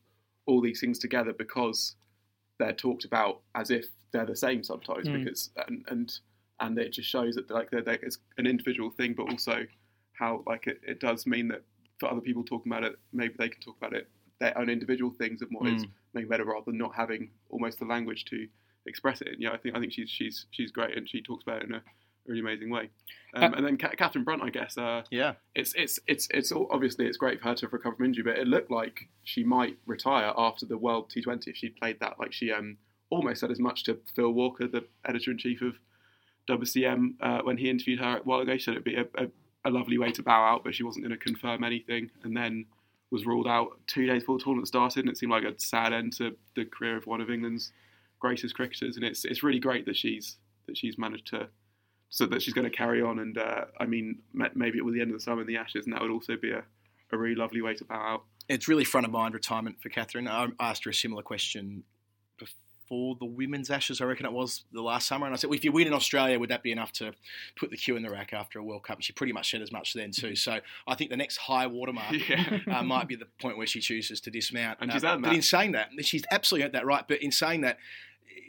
[0.47, 1.95] all these things together because
[2.61, 5.23] they're talked about as if they're the same sometimes mm.
[5.23, 6.19] because and, and
[6.59, 9.65] and it just shows that like they're, they're, it's an individual thing, but also
[10.13, 11.63] how like it, it does mean that
[11.99, 14.07] for other people talking about it, maybe they can talk about it
[14.39, 15.75] their own individual things and what mm.
[15.75, 18.47] is maybe better rather than not having almost the language to
[18.87, 19.27] express it.
[19.29, 21.69] And yeah, I think I think she's she's she's great and she talks about it
[21.69, 21.81] in a
[22.25, 22.89] really amazing way.
[23.33, 24.77] Um, uh, and then Catherine Brunt, I guess.
[24.77, 28.05] Uh, yeah, it's it's it's it's all, obviously it's great for her to recover from
[28.05, 31.99] injury, but it looked like she might retire after the World T20 if she played
[31.99, 32.19] that.
[32.19, 32.77] Like she um
[33.09, 35.75] almost said as much to Phil Walker, the editor in chief of
[36.49, 38.57] WCM, uh, when he interviewed her a while ago.
[38.57, 39.27] She said it'd be a, a
[39.63, 42.65] a lovely way to bow out, but she wasn't going to confirm anything, and then
[43.11, 45.93] was ruled out two days before the tournament started, and it seemed like a sad
[45.93, 47.71] end to the career of one of England's
[48.19, 48.95] greatest cricketers.
[48.95, 51.49] And it's it's really great that she's that she's managed to
[52.11, 53.19] so that she's going to carry on.
[53.19, 55.85] And uh, I mean, maybe it will the end of the summer in the Ashes,
[55.85, 56.63] and that would also be a,
[57.11, 58.23] a really lovely way to bow out.
[58.47, 60.27] It's really front of mind retirement for Catherine.
[60.27, 61.83] I asked her a similar question
[62.91, 65.25] before the women's Ashes, I reckon it was the last summer.
[65.25, 67.13] And I said, well, if you win in Australia, would that be enough to
[67.55, 68.97] put the cue in the rack after a World Cup?
[68.97, 70.35] And she pretty much said as much then too.
[70.35, 72.59] So I think the next high watermark yeah.
[72.69, 74.79] uh, might be the point where she chooses to dismount.
[74.81, 75.33] And she's uh, But that.
[75.33, 77.07] in saying that, she's absolutely had that right.
[77.07, 77.77] But in saying that,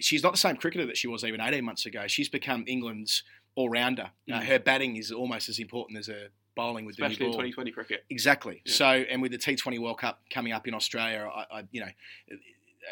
[0.00, 2.08] she's not the same cricketer that she was even 18 months ago.
[2.08, 3.22] She's become England's
[3.54, 4.10] all rounder.
[4.28, 4.36] Mm.
[4.36, 7.70] Uh, her batting is almost as important as her bowling with especially the in 2020
[7.70, 8.04] cricket.
[8.10, 8.62] Exactly.
[8.64, 8.72] Yeah.
[8.72, 11.88] So, and with the T20 World Cup coming up in Australia, I, I, you know,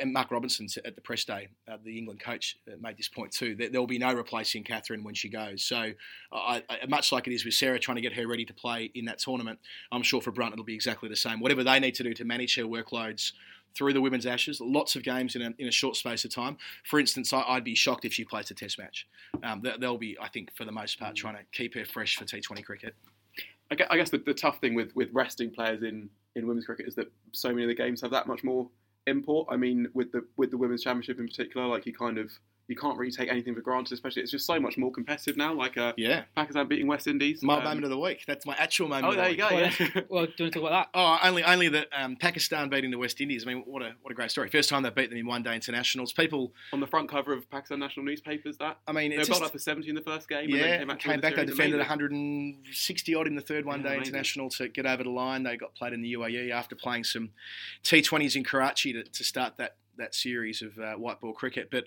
[0.00, 3.32] and Mark Robinson at the press day, uh, the England coach, uh, made this point
[3.32, 3.56] too.
[3.56, 5.64] That there will be no replacing Catherine when she goes.
[5.64, 5.92] So,
[6.32, 8.90] I, I, much like it is with Sarah trying to get her ready to play
[8.94, 9.58] in that tournament,
[9.90, 11.40] I'm sure for Brunt it'll be exactly the same.
[11.40, 13.32] Whatever they need to do to manage her workloads
[13.74, 16.56] through the women's Ashes, lots of games in a, in a short space of time.
[16.84, 19.06] For instance, I, would be shocked if she plays a Test match.
[19.42, 22.24] Um, they'll be, I think, for the most part, trying to keep her fresh for
[22.24, 22.94] T20 cricket.
[23.70, 26.96] I guess the, the tough thing with, with resting players in, in women's cricket is
[26.96, 28.68] that so many of the games have that much more
[29.06, 29.48] import.
[29.50, 32.32] I mean, with the with the women's championship in particular, like you kind of
[32.70, 33.92] you can't really take anything for granted.
[33.92, 35.52] Especially, it's just so much more competitive now.
[35.52, 37.42] Like uh, yeah, Pakistan beating West Indies.
[37.42, 38.22] My um, moment of the week.
[38.28, 39.12] That's my actual moment.
[39.12, 39.48] Oh, there you go.
[39.50, 40.00] Well, yeah.
[40.08, 40.88] well, do you want to talk about that?
[40.94, 43.44] Oh, only only that um, Pakistan beating the West Indies.
[43.44, 44.48] I mean, what a what a great story.
[44.48, 46.12] First time they beat them in one day internationals.
[46.12, 48.56] People on the front cover of Pakistan national newspapers.
[48.58, 50.48] That I mean, they got just, up for seventy in the first game.
[50.48, 54.48] Yeah, came back, came back they defended 160 odd in the third one day international
[54.50, 55.42] to get over the line.
[55.42, 57.30] They got played in the UAE after playing some
[57.82, 61.68] T20s in Karachi to, to start that that series of uh, white ball cricket.
[61.70, 61.84] But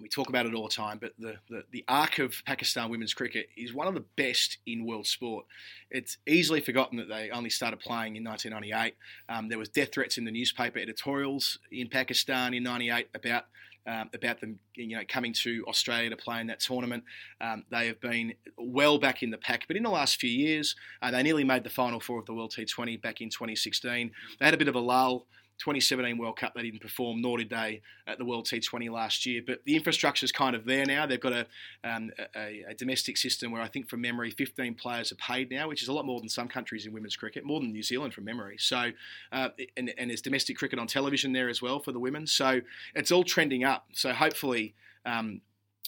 [0.00, 3.14] we talk about it all the time, but the, the, the, arc of Pakistan women's
[3.14, 5.46] cricket is one of the best in world sport.
[5.90, 8.94] It's easily forgotten that they only started playing in 1998.
[9.28, 13.44] Um, there was death threats in the newspaper editorials in Pakistan in 98 about
[13.86, 17.04] um, about them you know coming to Australia to play in that tournament.
[17.40, 20.76] Um, they have been well back in the pack, but in the last few years,
[21.00, 24.10] uh, they nearly made the final four of the World T20 back in 2016.
[24.38, 25.26] They had a bit of a lull.
[25.58, 29.42] 2017 World Cup, they didn't perform, nor did they at the World T20 last year.
[29.44, 31.06] But the infrastructure is kind of there now.
[31.06, 31.46] They've got a,
[31.84, 35.68] um, a, a, domestic system where I think from memory 15 players are paid now,
[35.68, 38.14] which is a lot more than some countries in women's cricket, more than New Zealand
[38.14, 38.56] from memory.
[38.58, 38.90] So,
[39.32, 42.26] uh, and, and there's domestic cricket on television there as well for the women.
[42.26, 42.60] So
[42.94, 43.86] it's all trending up.
[43.92, 45.40] So hopefully, um,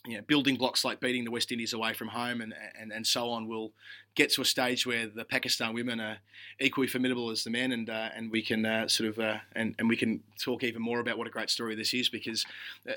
[0.07, 3.07] you know, building blocks like beating the West Indies away from home and, and, and
[3.07, 3.73] so on will
[4.21, 6.19] get to a stage where the Pakistan women are
[6.61, 9.75] equally formidable as the men, and uh, and we can uh, sort of uh, and
[9.79, 12.45] and we can talk even more about what a great story this is because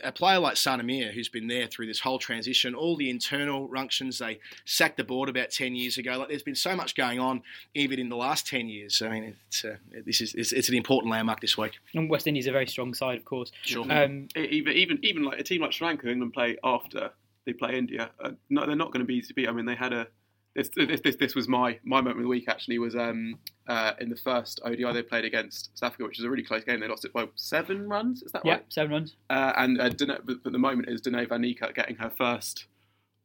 [0.03, 3.69] a player like Sana Mir, who's been there through this whole transition, all the internal
[3.73, 6.17] functions, they sacked the board about ten years ago.
[6.17, 7.41] Like there's been so much going on
[7.73, 9.01] even in the last ten years.
[9.01, 11.79] I mean, it's uh, this is it's, it's, an important landmark this week.
[11.93, 13.51] And West Indies are a very strong side, of course.
[13.63, 13.85] Sure.
[13.89, 17.11] Um, even even even like a team like Sri Lanka, England play after
[17.45, 18.11] they play India.
[18.21, 19.47] Uh, no, they're not going to be easy to beat.
[19.47, 20.07] I mean, they had a
[20.55, 23.93] this, this, this, this was my, my moment of the week actually was um, uh,
[23.99, 26.79] in the first ODI they played against South Africa, which was a really close game.
[26.79, 28.21] They lost it by seven runs.
[28.21, 28.65] Is that yeah, right?
[28.69, 29.15] seven runs.
[29.29, 32.67] Uh, and uh, Dene, but the moment is Dane van Niekerk getting her first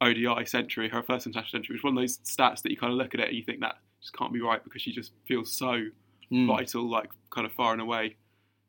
[0.01, 1.75] ODI century, her first international century.
[1.75, 3.43] Which is one of those stats that you kind of look at it and you
[3.43, 5.85] think that just can't be right because she just feels so
[6.31, 6.47] mm.
[6.47, 8.15] vital, like kind of far and away.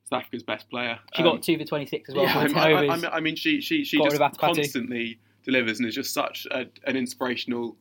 [0.05, 0.99] South Africa's best player.
[1.14, 2.25] She um, got two for twenty six as well.
[2.25, 6.46] Yeah, I, I, I, mean, she she she just constantly delivers and is just such
[6.51, 7.77] a, an inspirational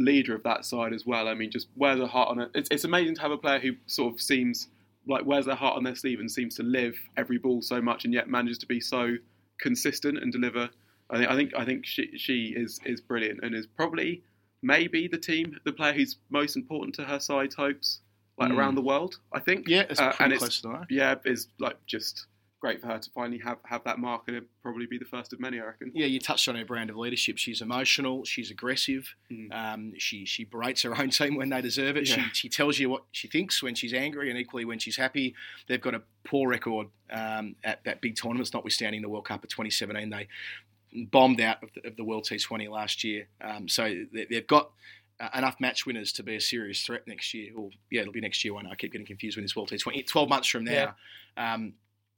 [0.00, 1.28] leader of that side as well.
[1.28, 2.50] I mean, just wears her heart on it.
[2.54, 4.68] It's, it's amazing to have a player who sort of seems
[5.06, 8.04] like wears their heart on their sleeve and seems to live every ball so much,
[8.04, 9.16] and yet manages to be so
[9.60, 10.68] consistent and deliver.
[11.10, 14.22] I think I think I think she she is is brilliant and is probably
[14.62, 18.00] maybe the team the player who's most important to her side's hopes
[18.38, 18.56] like mm.
[18.56, 19.18] around the world.
[19.32, 22.26] I think yeah, it's uh, and it's yeah is like just
[22.60, 25.32] great for her to finally have, have that mark and it probably be the first
[25.32, 25.90] of many, I reckon.
[25.94, 27.38] Yeah, you touched on her brand of leadership.
[27.38, 29.52] She's emotional, she's aggressive, mm.
[29.52, 32.08] um, she she berates her own team when they deserve it.
[32.08, 32.16] Yeah.
[32.16, 35.34] She, she tells you what she thinks when she's angry and equally when she's happy.
[35.68, 39.50] They've got a poor record um, at that big tournaments, notwithstanding the World Cup of
[39.50, 40.10] 2017.
[40.10, 40.28] They
[41.10, 43.28] bombed out of the, of the World T20 last year.
[43.40, 44.70] Um, so they've got
[45.18, 47.52] uh, enough match winners to be a serious threat next year.
[47.56, 48.52] Or yeah, it'll be next year.
[48.54, 50.06] One I keep getting confused with this World T20.
[50.06, 50.94] Twelve months from now,
[51.36, 51.54] yeah.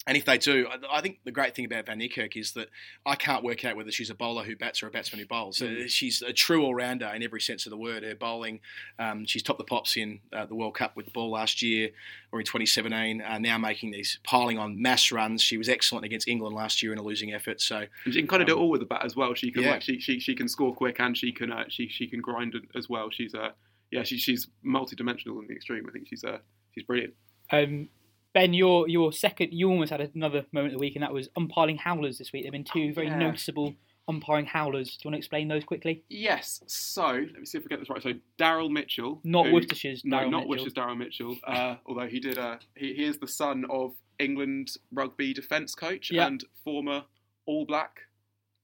[0.05, 2.69] Um, and if they do, I think the great thing about Van Niekerk is that
[3.07, 5.59] I can't work out whether she's a bowler who bats or a batsman who bowls.
[5.59, 5.89] Mm.
[5.89, 8.03] She's a true all rounder in every sense of the word.
[8.03, 8.61] Her bowling,
[8.99, 11.91] um, she's topped the pops in uh, the World Cup with the ball last year
[12.33, 13.23] or in 2017.
[13.23, 15.41] Uh, now making these piling on mass runs.
[15.41, 17.61] She was excellent against England last year in a losing effort.
[17.61, 19.35] So and she can kind of um, do it all with the bat as well.
[19.35, 19.73] She can yeah.
[19.73, 22.55] like, she, she she can score quick and she can uh, she she can grind
[22.75, 23.11] as well.
[23.11, 23.55] She's a
[23.93, 25.85] yeah, she, she's multi-dimensional in the extreme.
[25.87, 26.39] I think she's uh,
[26.75, 27.15] she's brilliant.
[27.51, 27.89] Um,
[28.35, 31.29] ben, your your second, you almost had another moment of the week, and that was
[31.37, 32.43] umpiring howlers this week.
[32.45, 33.19] There've been two very Yeah.
[33.19, 33.75] noticeable
[34.09, 34.97] umpiring howlers.
[34.97, 36.03] Do you want to explain those quickly?
[36.09, 36.63] Yes.
[36.67, 38.03] So let me see if I get this right.
[38.03, 40.49] So Daryl Mitchell, Not who- Worcestershire's no, Daryl not Mitchell.
[40.51, 41.37] Worcester's Daryl Mitchell.
[41.45, 46.11] Uh, although he did, uh, he, he is the son of England rugby defence coach
[46.11, 46.27] Yeah.
[46.27, 47.05] and former
[47.47, 48.01] All Black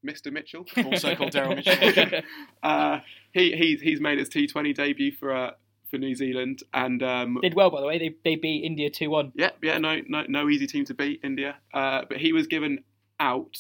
[0.07, 0.33] Mr.
[0.33, 2.21] Mitchell, Also called Daryl Mitchell.
[2.63, 3.01] uh,
[3.33, 5.51] he he's he's made his T20 debut for uh,
[5.91, 7.99] for New Zealand and um, Did well, by the way.
[7.99, 9.33] They they beat India two one.
[9.35, 11.57] yeah yeah no no no easy team to beat India.
[11.75, 12.85] Uh, but he was given
[13.21, 13.57] out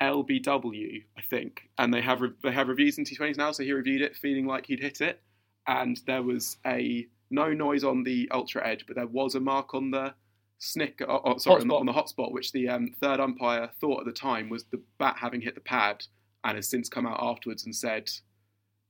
[0.00, 3.52] LBW I think, and they have re- they have reviews in T20s now.
[3.52, 5.20] So he reviewed it feeling like he'd hit it,
[5.66, 9.74] and there was a no noise on the ultra edge, but there was a mark
[9.74, 10.14] on the
[10.58, 11.02] snick.
[11.06, 11.80] Oh, oh, sorry, on the, Hotspot.
[11.80, 15.16] on the hotspot, which the um, third umpire thought at the time was the bat
[15.20, 16.04] having hit the pad,
[16.44, 18.08] and has since come out afterwards and said,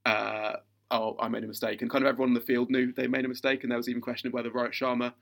[0.06, 0.54] uh,
[0.90, 3.24] "Oh, I made a mistake." And kind of everyone in the field knew they made
[3.24, 5.12] a mistake, and there was even question of whether Rohit Sharma,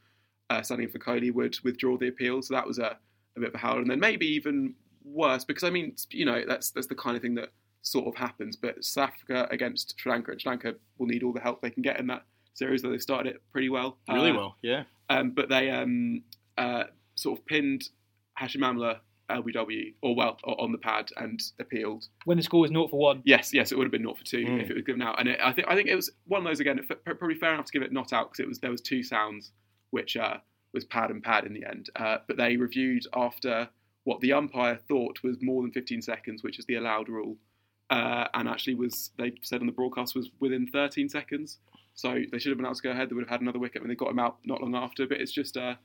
[0.50, 2.42] uh, standing for Kohli, would withdraw the appeal.
[2.42, 2.96] So that was a,
[3.36, 3.78] a bit of a howl.
[3.78, 4.74] and then maybe even
[5.04, 7.50] worse because I mean, you know, that's that's the kind of thing that
[7.82, 8.56] sort of happens.
[8.56, 11.70] But South Africa against Sri Lanka, and Sri Lanka will need all the help they
[11.70, 12.24] can get in that
[12.54, 12.82] series.
[12.82, 14.84] Though they started it pretty well, really Uh, well, yeah.
[15.10, 16.22] um, but they um,
[16.58, 17.88] uh, sort of pinned
[18.40, 18.98] Hashim Amla
[19.30, 22.06] LBW or well o- on the pad and appealed.
[22.24, 23.22] When the score was 0 for 1.
[23.24, 24.62] Yes, yes, it would have been not for two Mm.
[24.62, 25.18] if it was given out.
[25.18, 26.78] And it, I think I think it was one of those again.
[26.78, 29.02] It, probably fair enough to give it not out because it was there was two
[29.02, 29.52] sounds
[29.90, 30.38] which uh,
[30.72, 31.90] was pad and pad in the end.
[31.96, 33.68] Uh, but they reviewed after
[34.04, 37.36] what the umpire thought was more than 15 seconds, which is the allowed rule,
[37.90, 41.58] uh, and actually was they said on the broadcast was within 13 seconds.
[41.94, 43.08] So they should have been able to go ahead.
[43.08, 45.06] They would have had another wicket when they got him out not long after.
[45.06, 45.76] But it's just uh,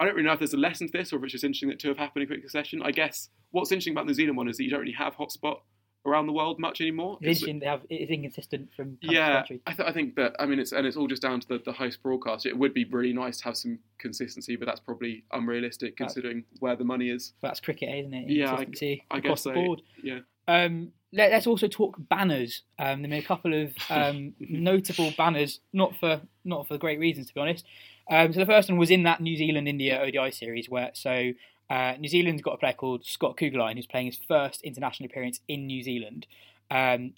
[0.00, 1.68] I don't really know if there's a lesson to this or if it's just interesting
[1.68, 2.80] that two have happened in quick succession.
[2.82, 5.14] I guess what's interesting about the New Zealand one is that you don't really have
[5.14, 5.58] hotspot
[6.06, 7.18] around the world much anymore.
[7.20, 7.68] It's It's- interesting.
[7.68, 9.60] Have, it's inconsistent from country to yeah, country.
[9.66, 11.58] I, th- I think that I mean it's and it's all just down to the,
[11.62, 12.46] the host broadcast.
[12.46, 16.74] It would be really nice to have some consistency, but that's probably unrealistic considering where
[16.76, 17.34] the money is.
[17.42, 18.30] That's cricket, isn't it?
[18.30, 19.52] Yeah, I- I guess so.
[19.52, 19.82] board.
[20.02, 22.62] Yeah, Um, let, us also talk banners.
[22.78, 26.98] Um, there have been a couple of um, notable banners, not for not for great
[26.98, 27.66] reasons, to be honest.
[28.10, 31.30] Um, so the first one was in that New Zealand India ODI series, where so
[31.70, 35.40] uh, New Zealand's got a player called Scott Kuggeleijn who's playing his first international appearance
[35.46, 36.26] in New Zealand.
[36.72, 37.14] Um,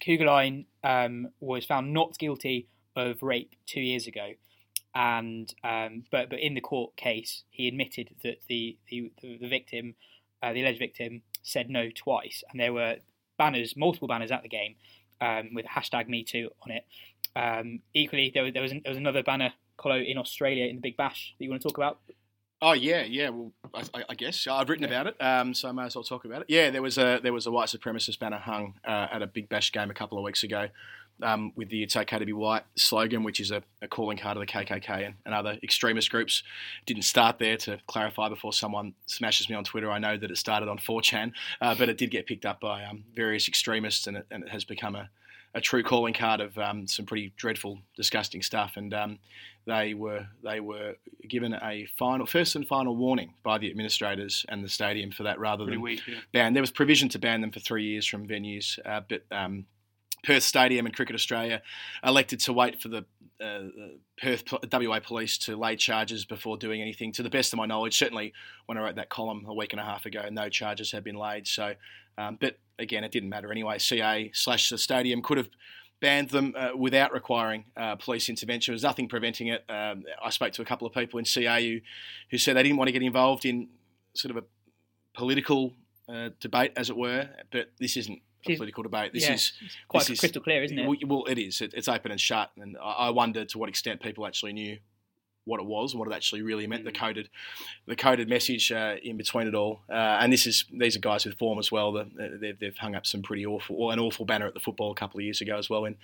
[0.83, 4.33] um, was found not guilty of rape two years ago,
[4.95, 9.95] and um, but but in the court case, he admitted that the the, the victim,
[10.41, 12.97] uh, the alleged victim, said no twice, and there were
[13.37, 14.75] banners, multiple banners at the game,
[15.21, 16.85] um, with hashtag Me Too on it.
[17.35, 19.53] Um, equally, there was there was, there was another banner,
[19.83, 21.99] Colo, in Australia in the Big Bash that you want to talk about.
[22.61, 23.27] Oh yeah, yeah.
[23.29, 26.23] Well, I, I- guess I've written about it, um, so I may as well talk
[26.23, 26.45] about it.
[26.47, 29.49] Yeah, there was a there was a white supremacist banner hung uh, at a Big
[29.49, 30.69] Bash game a couple of weeks ago,
[31.21, 34.37] um, with the "It's okay to be white" slogan, which is a, a calling card
[34.37, 36.41] of the KKK and, and other extremist groups.
[36.85, 39.91] Didn't start there to clarify before someone smashes me on Twitter.
[39.91, 42.85] I know that it started on 4chan, uh, but it did get picked up by
[42.85, 45.09] um, various extremists, and it, and it has become a
[45.55, 48.73] a true calling card of um, some pretty dreadful, disgusting stuff.
[48.75, 49.19] And um,
[49.65, 50.95] they were they were
[51.27, 55.39] given a final, first and final warning by the administrators and the stadium for that,
[55.39, 56.01] rather pretty than weak.
[56.07, 56.19] Yeah.
[56.31, 56.53] ban.
[56.53, 59.65] There was provision to ban them for three years from venues, uh, but um,
[60.23, 61.61] Perth Stadium and Cricket Australia
[62.03, 63.05] elected to wait for the
[63.41, 63.63] uh,
[64.21, 67.11] Perth WA Police to lay charges before doing anything.
[67.13, 68.33] To the best of my knowledge, certainly
[68.65, 71.15] when I wrote that column a week and a half ago, no charges had been
[71.15, 71.47] laid.
[71.47, 71.73] So,
[72.17, 73.77] um, but again, it didn't matter anyway.
[73.77, 75.49] CA slash the stadium could have
[76.01, 78.71] banned them uh, without requiring uh, police intervention.
[78.71, 79.63] There was nothing preventing it.
[79.69, 81.79] Um, I spoke to a couple of people in CA who,
[82.29, 83.69] who said they didn't want to get involved in
[84.13, 85.73] sort of a political
[86.09, 87.29] uh, debate, as it were.
[87.51, 89.13] But this isn't a political debate.
[89.13, 89.53] This yeah, is
[89.87, 90.87] quite this is- crystal clear, isn't it?
[90.87, 91.61] well, well, it is.
[91.61, 94.77] It, it's open and shut, and I I wonder to what extent people actually knew
[95.45, 96.85] what it was and what it actually really meant.
[96.85, 96.97] The Mm.
[96.99, 97.29] coded,
[97.85, 99.81] the coded message uh, in between it all.
[99.89, 101.91] Uh, and this is these are guys with form as well.
[101.91, 102.07] The,
[102.39, 104.95] they've, they've hung up some pretty awful, or an awful banner at the football a
[104.95, 105.95] couple of years ago as well in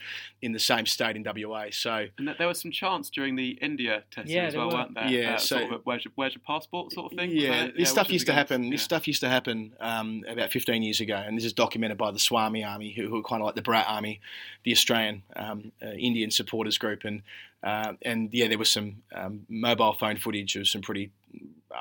[0.41, 1.67] in the same state in WA.
[1.71, 4.73] So And th- there was some chance during the India test Yeah, as well, were.
[4.75, 5.07] weren't there?
[5.07, 7.31] Yeah, uh, so- sort of a, where's, your, where's your passport sort of thing?
[7.31, 7.71] Yeah, there?
[7.77, 8.63] this stuff used to happen.
[8.65, 8.71] yeah.
[8.71, 12.11] This stuff used to happen um, about 15 years ago, and this is documented by
[12.11, 14.19] the Swami Army, who, who are kind of like the Barmy Army,
[14.63, 17.21] the Australian um, uh, Indian supporters group, and
[17.63, 21.11] uh, and yeah, there was some um, mobile phone footage of some pretty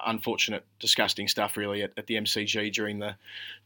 [0.07, 3.17] unfortunate, disgusting stuff, really, at, at the MCG during the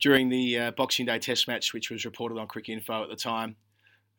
[0.00, 3.56] during the uh, Boxing Day Test match, which was reported on Cricinfo at the time.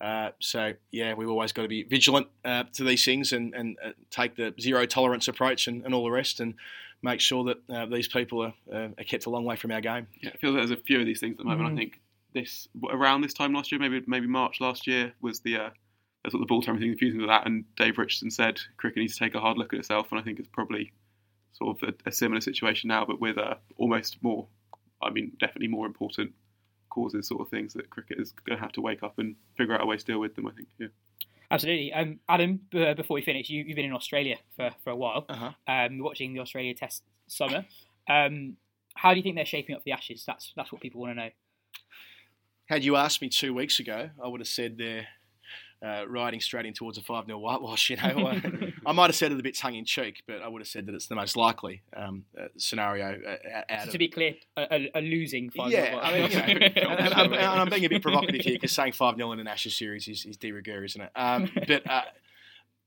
[0.02, 3.78] Uh, so yeah, we've always got to be vigilant uh, to these things and, and
[3.84, 6.56] uh, take the zero tolerance approach and, and all the rest, and
[7.04, 9.82] make sure that uh, these people are, uh, are kept a long way from our
[9.82, 10.08] game.
[10.22, 11.70] Yeah, I feel like there's a few of these things at the moment.
[11.70, 11.74] Mhm.
[11.74, 12.02] I think
[12.34, 15.70] this around this time last year, maybe maybe March last year, was the uh,
[16.30, 17.46] sort of the ball time thing confusing with that.
[17.46, 20.24] And Dave Richardson said cricket needs to take a hard look at itself, and I
[20.24, 20.92] think it's probably
[21.54, 24.48] sort of a, a similar situation now, but with uh, almost more,
[25.02, 26.32] I mean, definitely more important
[26.90, 29.74] causes, sort of things that cricket is going to have to wake up and figure
[29.76, 30.48] out a way to deal with them.
[30.48, 30.88] I think, yeah.
[31.52, 31.94] Absolutely.
[31.94, 35.26] Um, Adam, b- before we finish, you, have been in Australia for, for a while,
[35.30, 35.52] Uh-huh.
[35.68, 37.66] um, watching the Australia Test summer.
[38.10, 38.58] Um,
[38.96, 40.24] how do you think they're shaping up for the Ashes?
[40.26, 41.30] That's that's what people want to know.
[42.66, 45.08] Had you asked me two weeks ago, I would have said they're
[45.84, 47.90] uh, riding straight in towards a 5 0 whitewash.
[47.90, 50.48] You know, I, I might have said it a bit tongue in cheek, but I
[50.48, 54.08] would have said that it's the most likely um, uh, scenario uh, out to be
[54.08, 55.72] clear, a, a, losing five.
[55.72, 56.44] Yeah, I mean, you know,
[56.90, 59.48] and, I'm, and I'm being a bit provocative here because saying 5 0 in an
[59.48, 61.12] Ashes series is, is de rigueur, isn't it?
[61.16, 62.04] Um, but uh,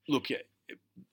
[0.08, 0.28] look,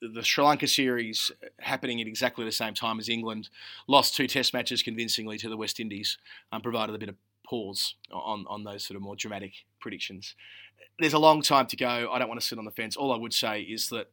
[0.00, 1.30] the Sri Lanka series
[1.60, 3.50] happening at exactly the same time as England
[3.86, 6.18] lost two test matches convincingly to the West Indies,
[6.52, 7.16] um, provided a bit of
[7.46, 9.52] pause on, on those sort of more dramatic
[9.84, 10.34] predictions.
[10.98, 12.10] There's a long time to go.
[12.10, 12.96] I don't want to sit on the fence.
[12.96, 14.10] All I would say is that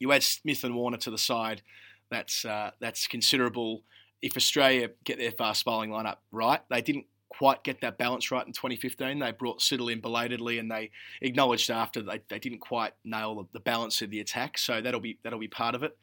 [0.00, 1.62] you add Smith and Warner to the side,
[2.10, 3.82] that's uh, that's considerable.
[4.20, 8.46] If Australia get their fast bowling lineup right, they didn't quite get that balance right
[8.46, 9.20] in 2015.
[9.20, 10.90] They brought Siddle in belatedly, and they
[11.22, 14.58] acknowledged after they, they didn't quite nail the, the balance of the attack.
[14.58, 15.96] So that'll be that'll be part of it.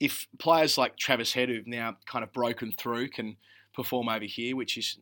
[0.00, 3.36] If players like Travis Head, who've now kind of broken through, can
[3.74, 4.98] perform over here, which is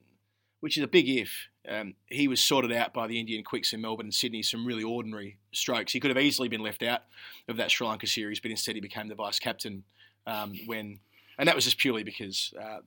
[0.61, 1.49] which is a big if.
[1.69, 4.85] Um, he was sorted out by the Indian Quicks in Melbourne and Sydney, some really
[4.85, 5.93] ordinary strokes.
[5.93, 7.03] He could have easily been left out
[7.49, 9.83] of that Sri Lanka series, but instead he became the vice captain
[10.27, 11.01] um, when,
[11.39, 12.79] and that was just purely because uh,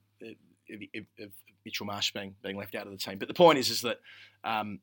[0.72, 1.32] of,
[1.66, 3.20] Mitchell Marsh being being left out of the team.
[3.20, 4.00] But the point is, is that
[4.44, 4.80] um,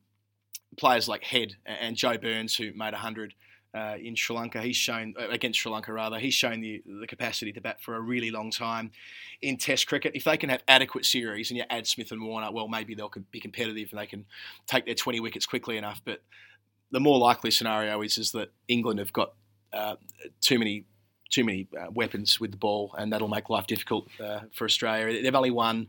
[0.77, 3.33] players like Head and Joe Burns, who made 100
[3.73, 7.07] uh, in Sri Lanka, he's shown uh, against Sri Lanka rather, he's shown the the
[7.07, 8.91] capacity to bat for a really long time
[9.41, 10.13] in Test cricket.
[10.15, 13.11] If they can have adequate series and you add Smith and Warner, well, maybe they'll
[13.31, 14.25] be competitive and they can
[14.67, 16.01] take their 20 wickets quickly enough.
[16.03, 16.21] But
[16.91, 19.33] the more likely scenario is is that England have got
[19.73, 19.95] uh,
[20.41, 20.85] too many
[21.29, 25.21] too many uh, weapons with the ball, and that'll make life difficult uh, for Australia.
[25.21, 25.87] They've only won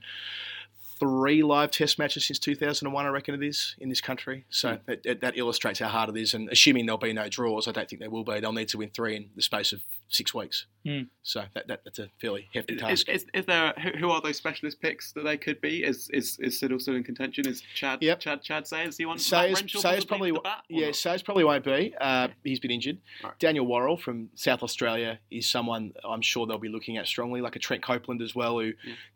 [0.99, 4.45] three live Test matches since 2001, I reckon it is, in this country.
[4.51, 4.83] So hmm.
[4.87, 6.35] that, that, that illustrates how hard it is.
[6.35, 8.41] And assuming there'll be no draws, I don't think there will be.
[8.41, 10.67] They'll need to win three in the space of six weeks.
[10.87, 11.03] Hmm.
[11.23, 13.09] So that, that, that's a fairly hefty task.
[13.09, 15.85] is, is there who, who are those specialist picks that they could be?
[15.85, 17.47] Is is is Siddle still in contention?
[17.47, 18.21] Is Chad Yep.
[18.21, 18.97] Chad Chad Sayers?
[18.97, 20.97] He wants Sayers, Matt Renshaw Sayers probably, with the bat, yeah, not?
[20.97, 21.95] Sayers probably won't be.
[22.01, 22.99] Uh, he's been injured.
[23.23, 23.39] Right.
[23.39, 27.57] Daniel Worrall from South Australia is someone I'm sure they'll be looking at strongly, like
[27.57, 28.73] a Trent Copeland as well, who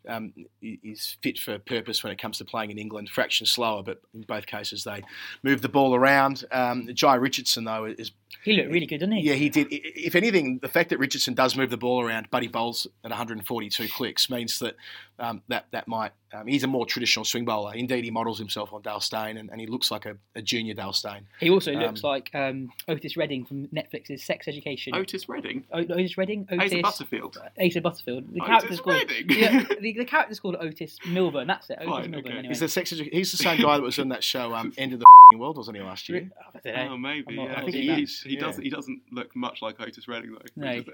[0.07, 3.09] um, is fit for purpose when it comes to playing in England.
[3.09, 5.01] Fraction slower, but in both cases they
[5.41, 6.43] move the ball around.
[6.51, 8.11] Um, Jhye Richardson though is
[8.43, 9.21] he looked really good, didn't he?
[9.21, 9.67] yeah, he did.
[9.69, 13.87] If anything, the fact that Richardson does move the ball around, he bowls at 142
[13.89, 14.75] clicks, means that
[15.19, 16.11] um, that that might.
[16.35, 17.75] Um, he's a more traditional swing bowler.
[17.75, 20.73] Indeed, he models himself on Dale Steyn, and, and he looks like a, a junior
[20.73, 21.27] Dale Steyn.
[21.39, 24.95] He also looks Um, like um, Otis Redding from Netflix's Sex Education.
[24.95, 26.47] Otis Redding, O- Otis Redding?
[26.51, 27.37] Otis Asa Butterfield.
[27.63, 28.33] Asa Butterfield.
[28.33, 29.29] The Otis character's called Redding?
[29.29, 31.45] yeah, the, the character's called Otis Milburn.
[31.45, 31.77] That's it.
[31.81, 32.31] Otis Fine, Milburn.
[32.31, 32.37] okay.
[32.39, 32.47] Anyway.
[32.47, 32.91] He's the sex.
[32.91, 35.05] edu- He's the same guy that was in that show, um, End of the
[35.37, 36.29] World, wasn't he last year?
[36.55, 36.93] I don't know.
[36.93, 37.35] Oh, maybe.
[37.35, 37.53] Not- yeah.
[37.57, 37.99] I'm think he sure.
[37.99, 38.21] is.
[38.21, 38.39] He yeah.
[38.39, 38.63] doesn't.
[38.63, 40.63] He doesn't look much like Otis Redding though.
[40.67, 40.83] No.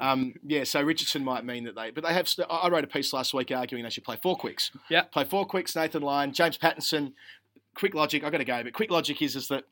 [0.00, 2.28] Um, yeah, so Richardson might mean that they, but they have.
[2.28, 4.70] st- I I wrote a piece last week arguing they should play four quicks.
[4.90, 5.02] Yeah.
[5.02, 5.74] play four quicks.
[5.76, 7.12] Nathan Lyon, James Pattinson.
[7.74, 8.24] Quick logic.
[8.24, 9.64] I've got to go, but quick logic is is that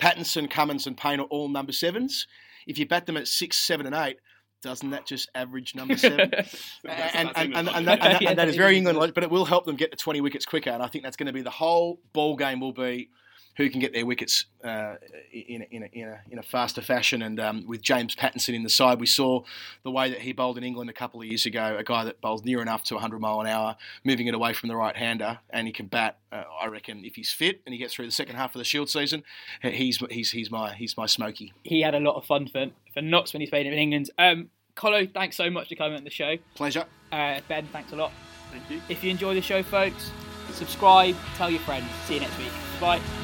[0.00, 2.26] Pattinson, Cummins, and Paine are all number sevens.
[2.66, 4.16] If you bat them at six, seven, and eight,
[4.62, 6.30] doesn't that just average number seven?
[6.30, 8.78] That's- and, that's and, and, and, that, and, and that is very Yeah.
[8.78, 10.70] England, logic, but it will help them get to 20 wickets quicker.
[10.70, 13.10] And I think that's going to be the whole ball game will be
[13.56, 14.96] who can get their wickets uh,
[15.32, 17.22] in, a, in, a, in, a, in a faster fashion.
[17.22, 19.42] And um, with James Pattinson in the side, we saw
[19.82, 22.20] the way that he bowled in England a couple of years ago, a guy that
[22.20, 25.38] bowls near enough to 100 mile an hour, moving it away from the right hander,
[25.50, 26.18] and he can bat.
[26.32, 28.64] Uh, I reckon if he's fit and he gets through the second half of the
[28.64, 29.22] Shield season,
[29.62, 31.52] he's he's he's my he's my smoky.
[31.62, 34.10] he had a lot of fun for for Notts when he's played in England.
[34.18, 36.36] Um, Colo, thanks so much for coming on the show.
[36.54, 36.84] Pleasure.
[37.12, 38.12] Uh, ben, thanks a lot.
[38.50, 38.80] Thank you.
[38.88, 40.10] If you enjoy the show, folks,
[40.52, 41.86] subscribe, tell your friends.
[42.06, 42.52] See you next week.
[42.80, 43.23] Bye.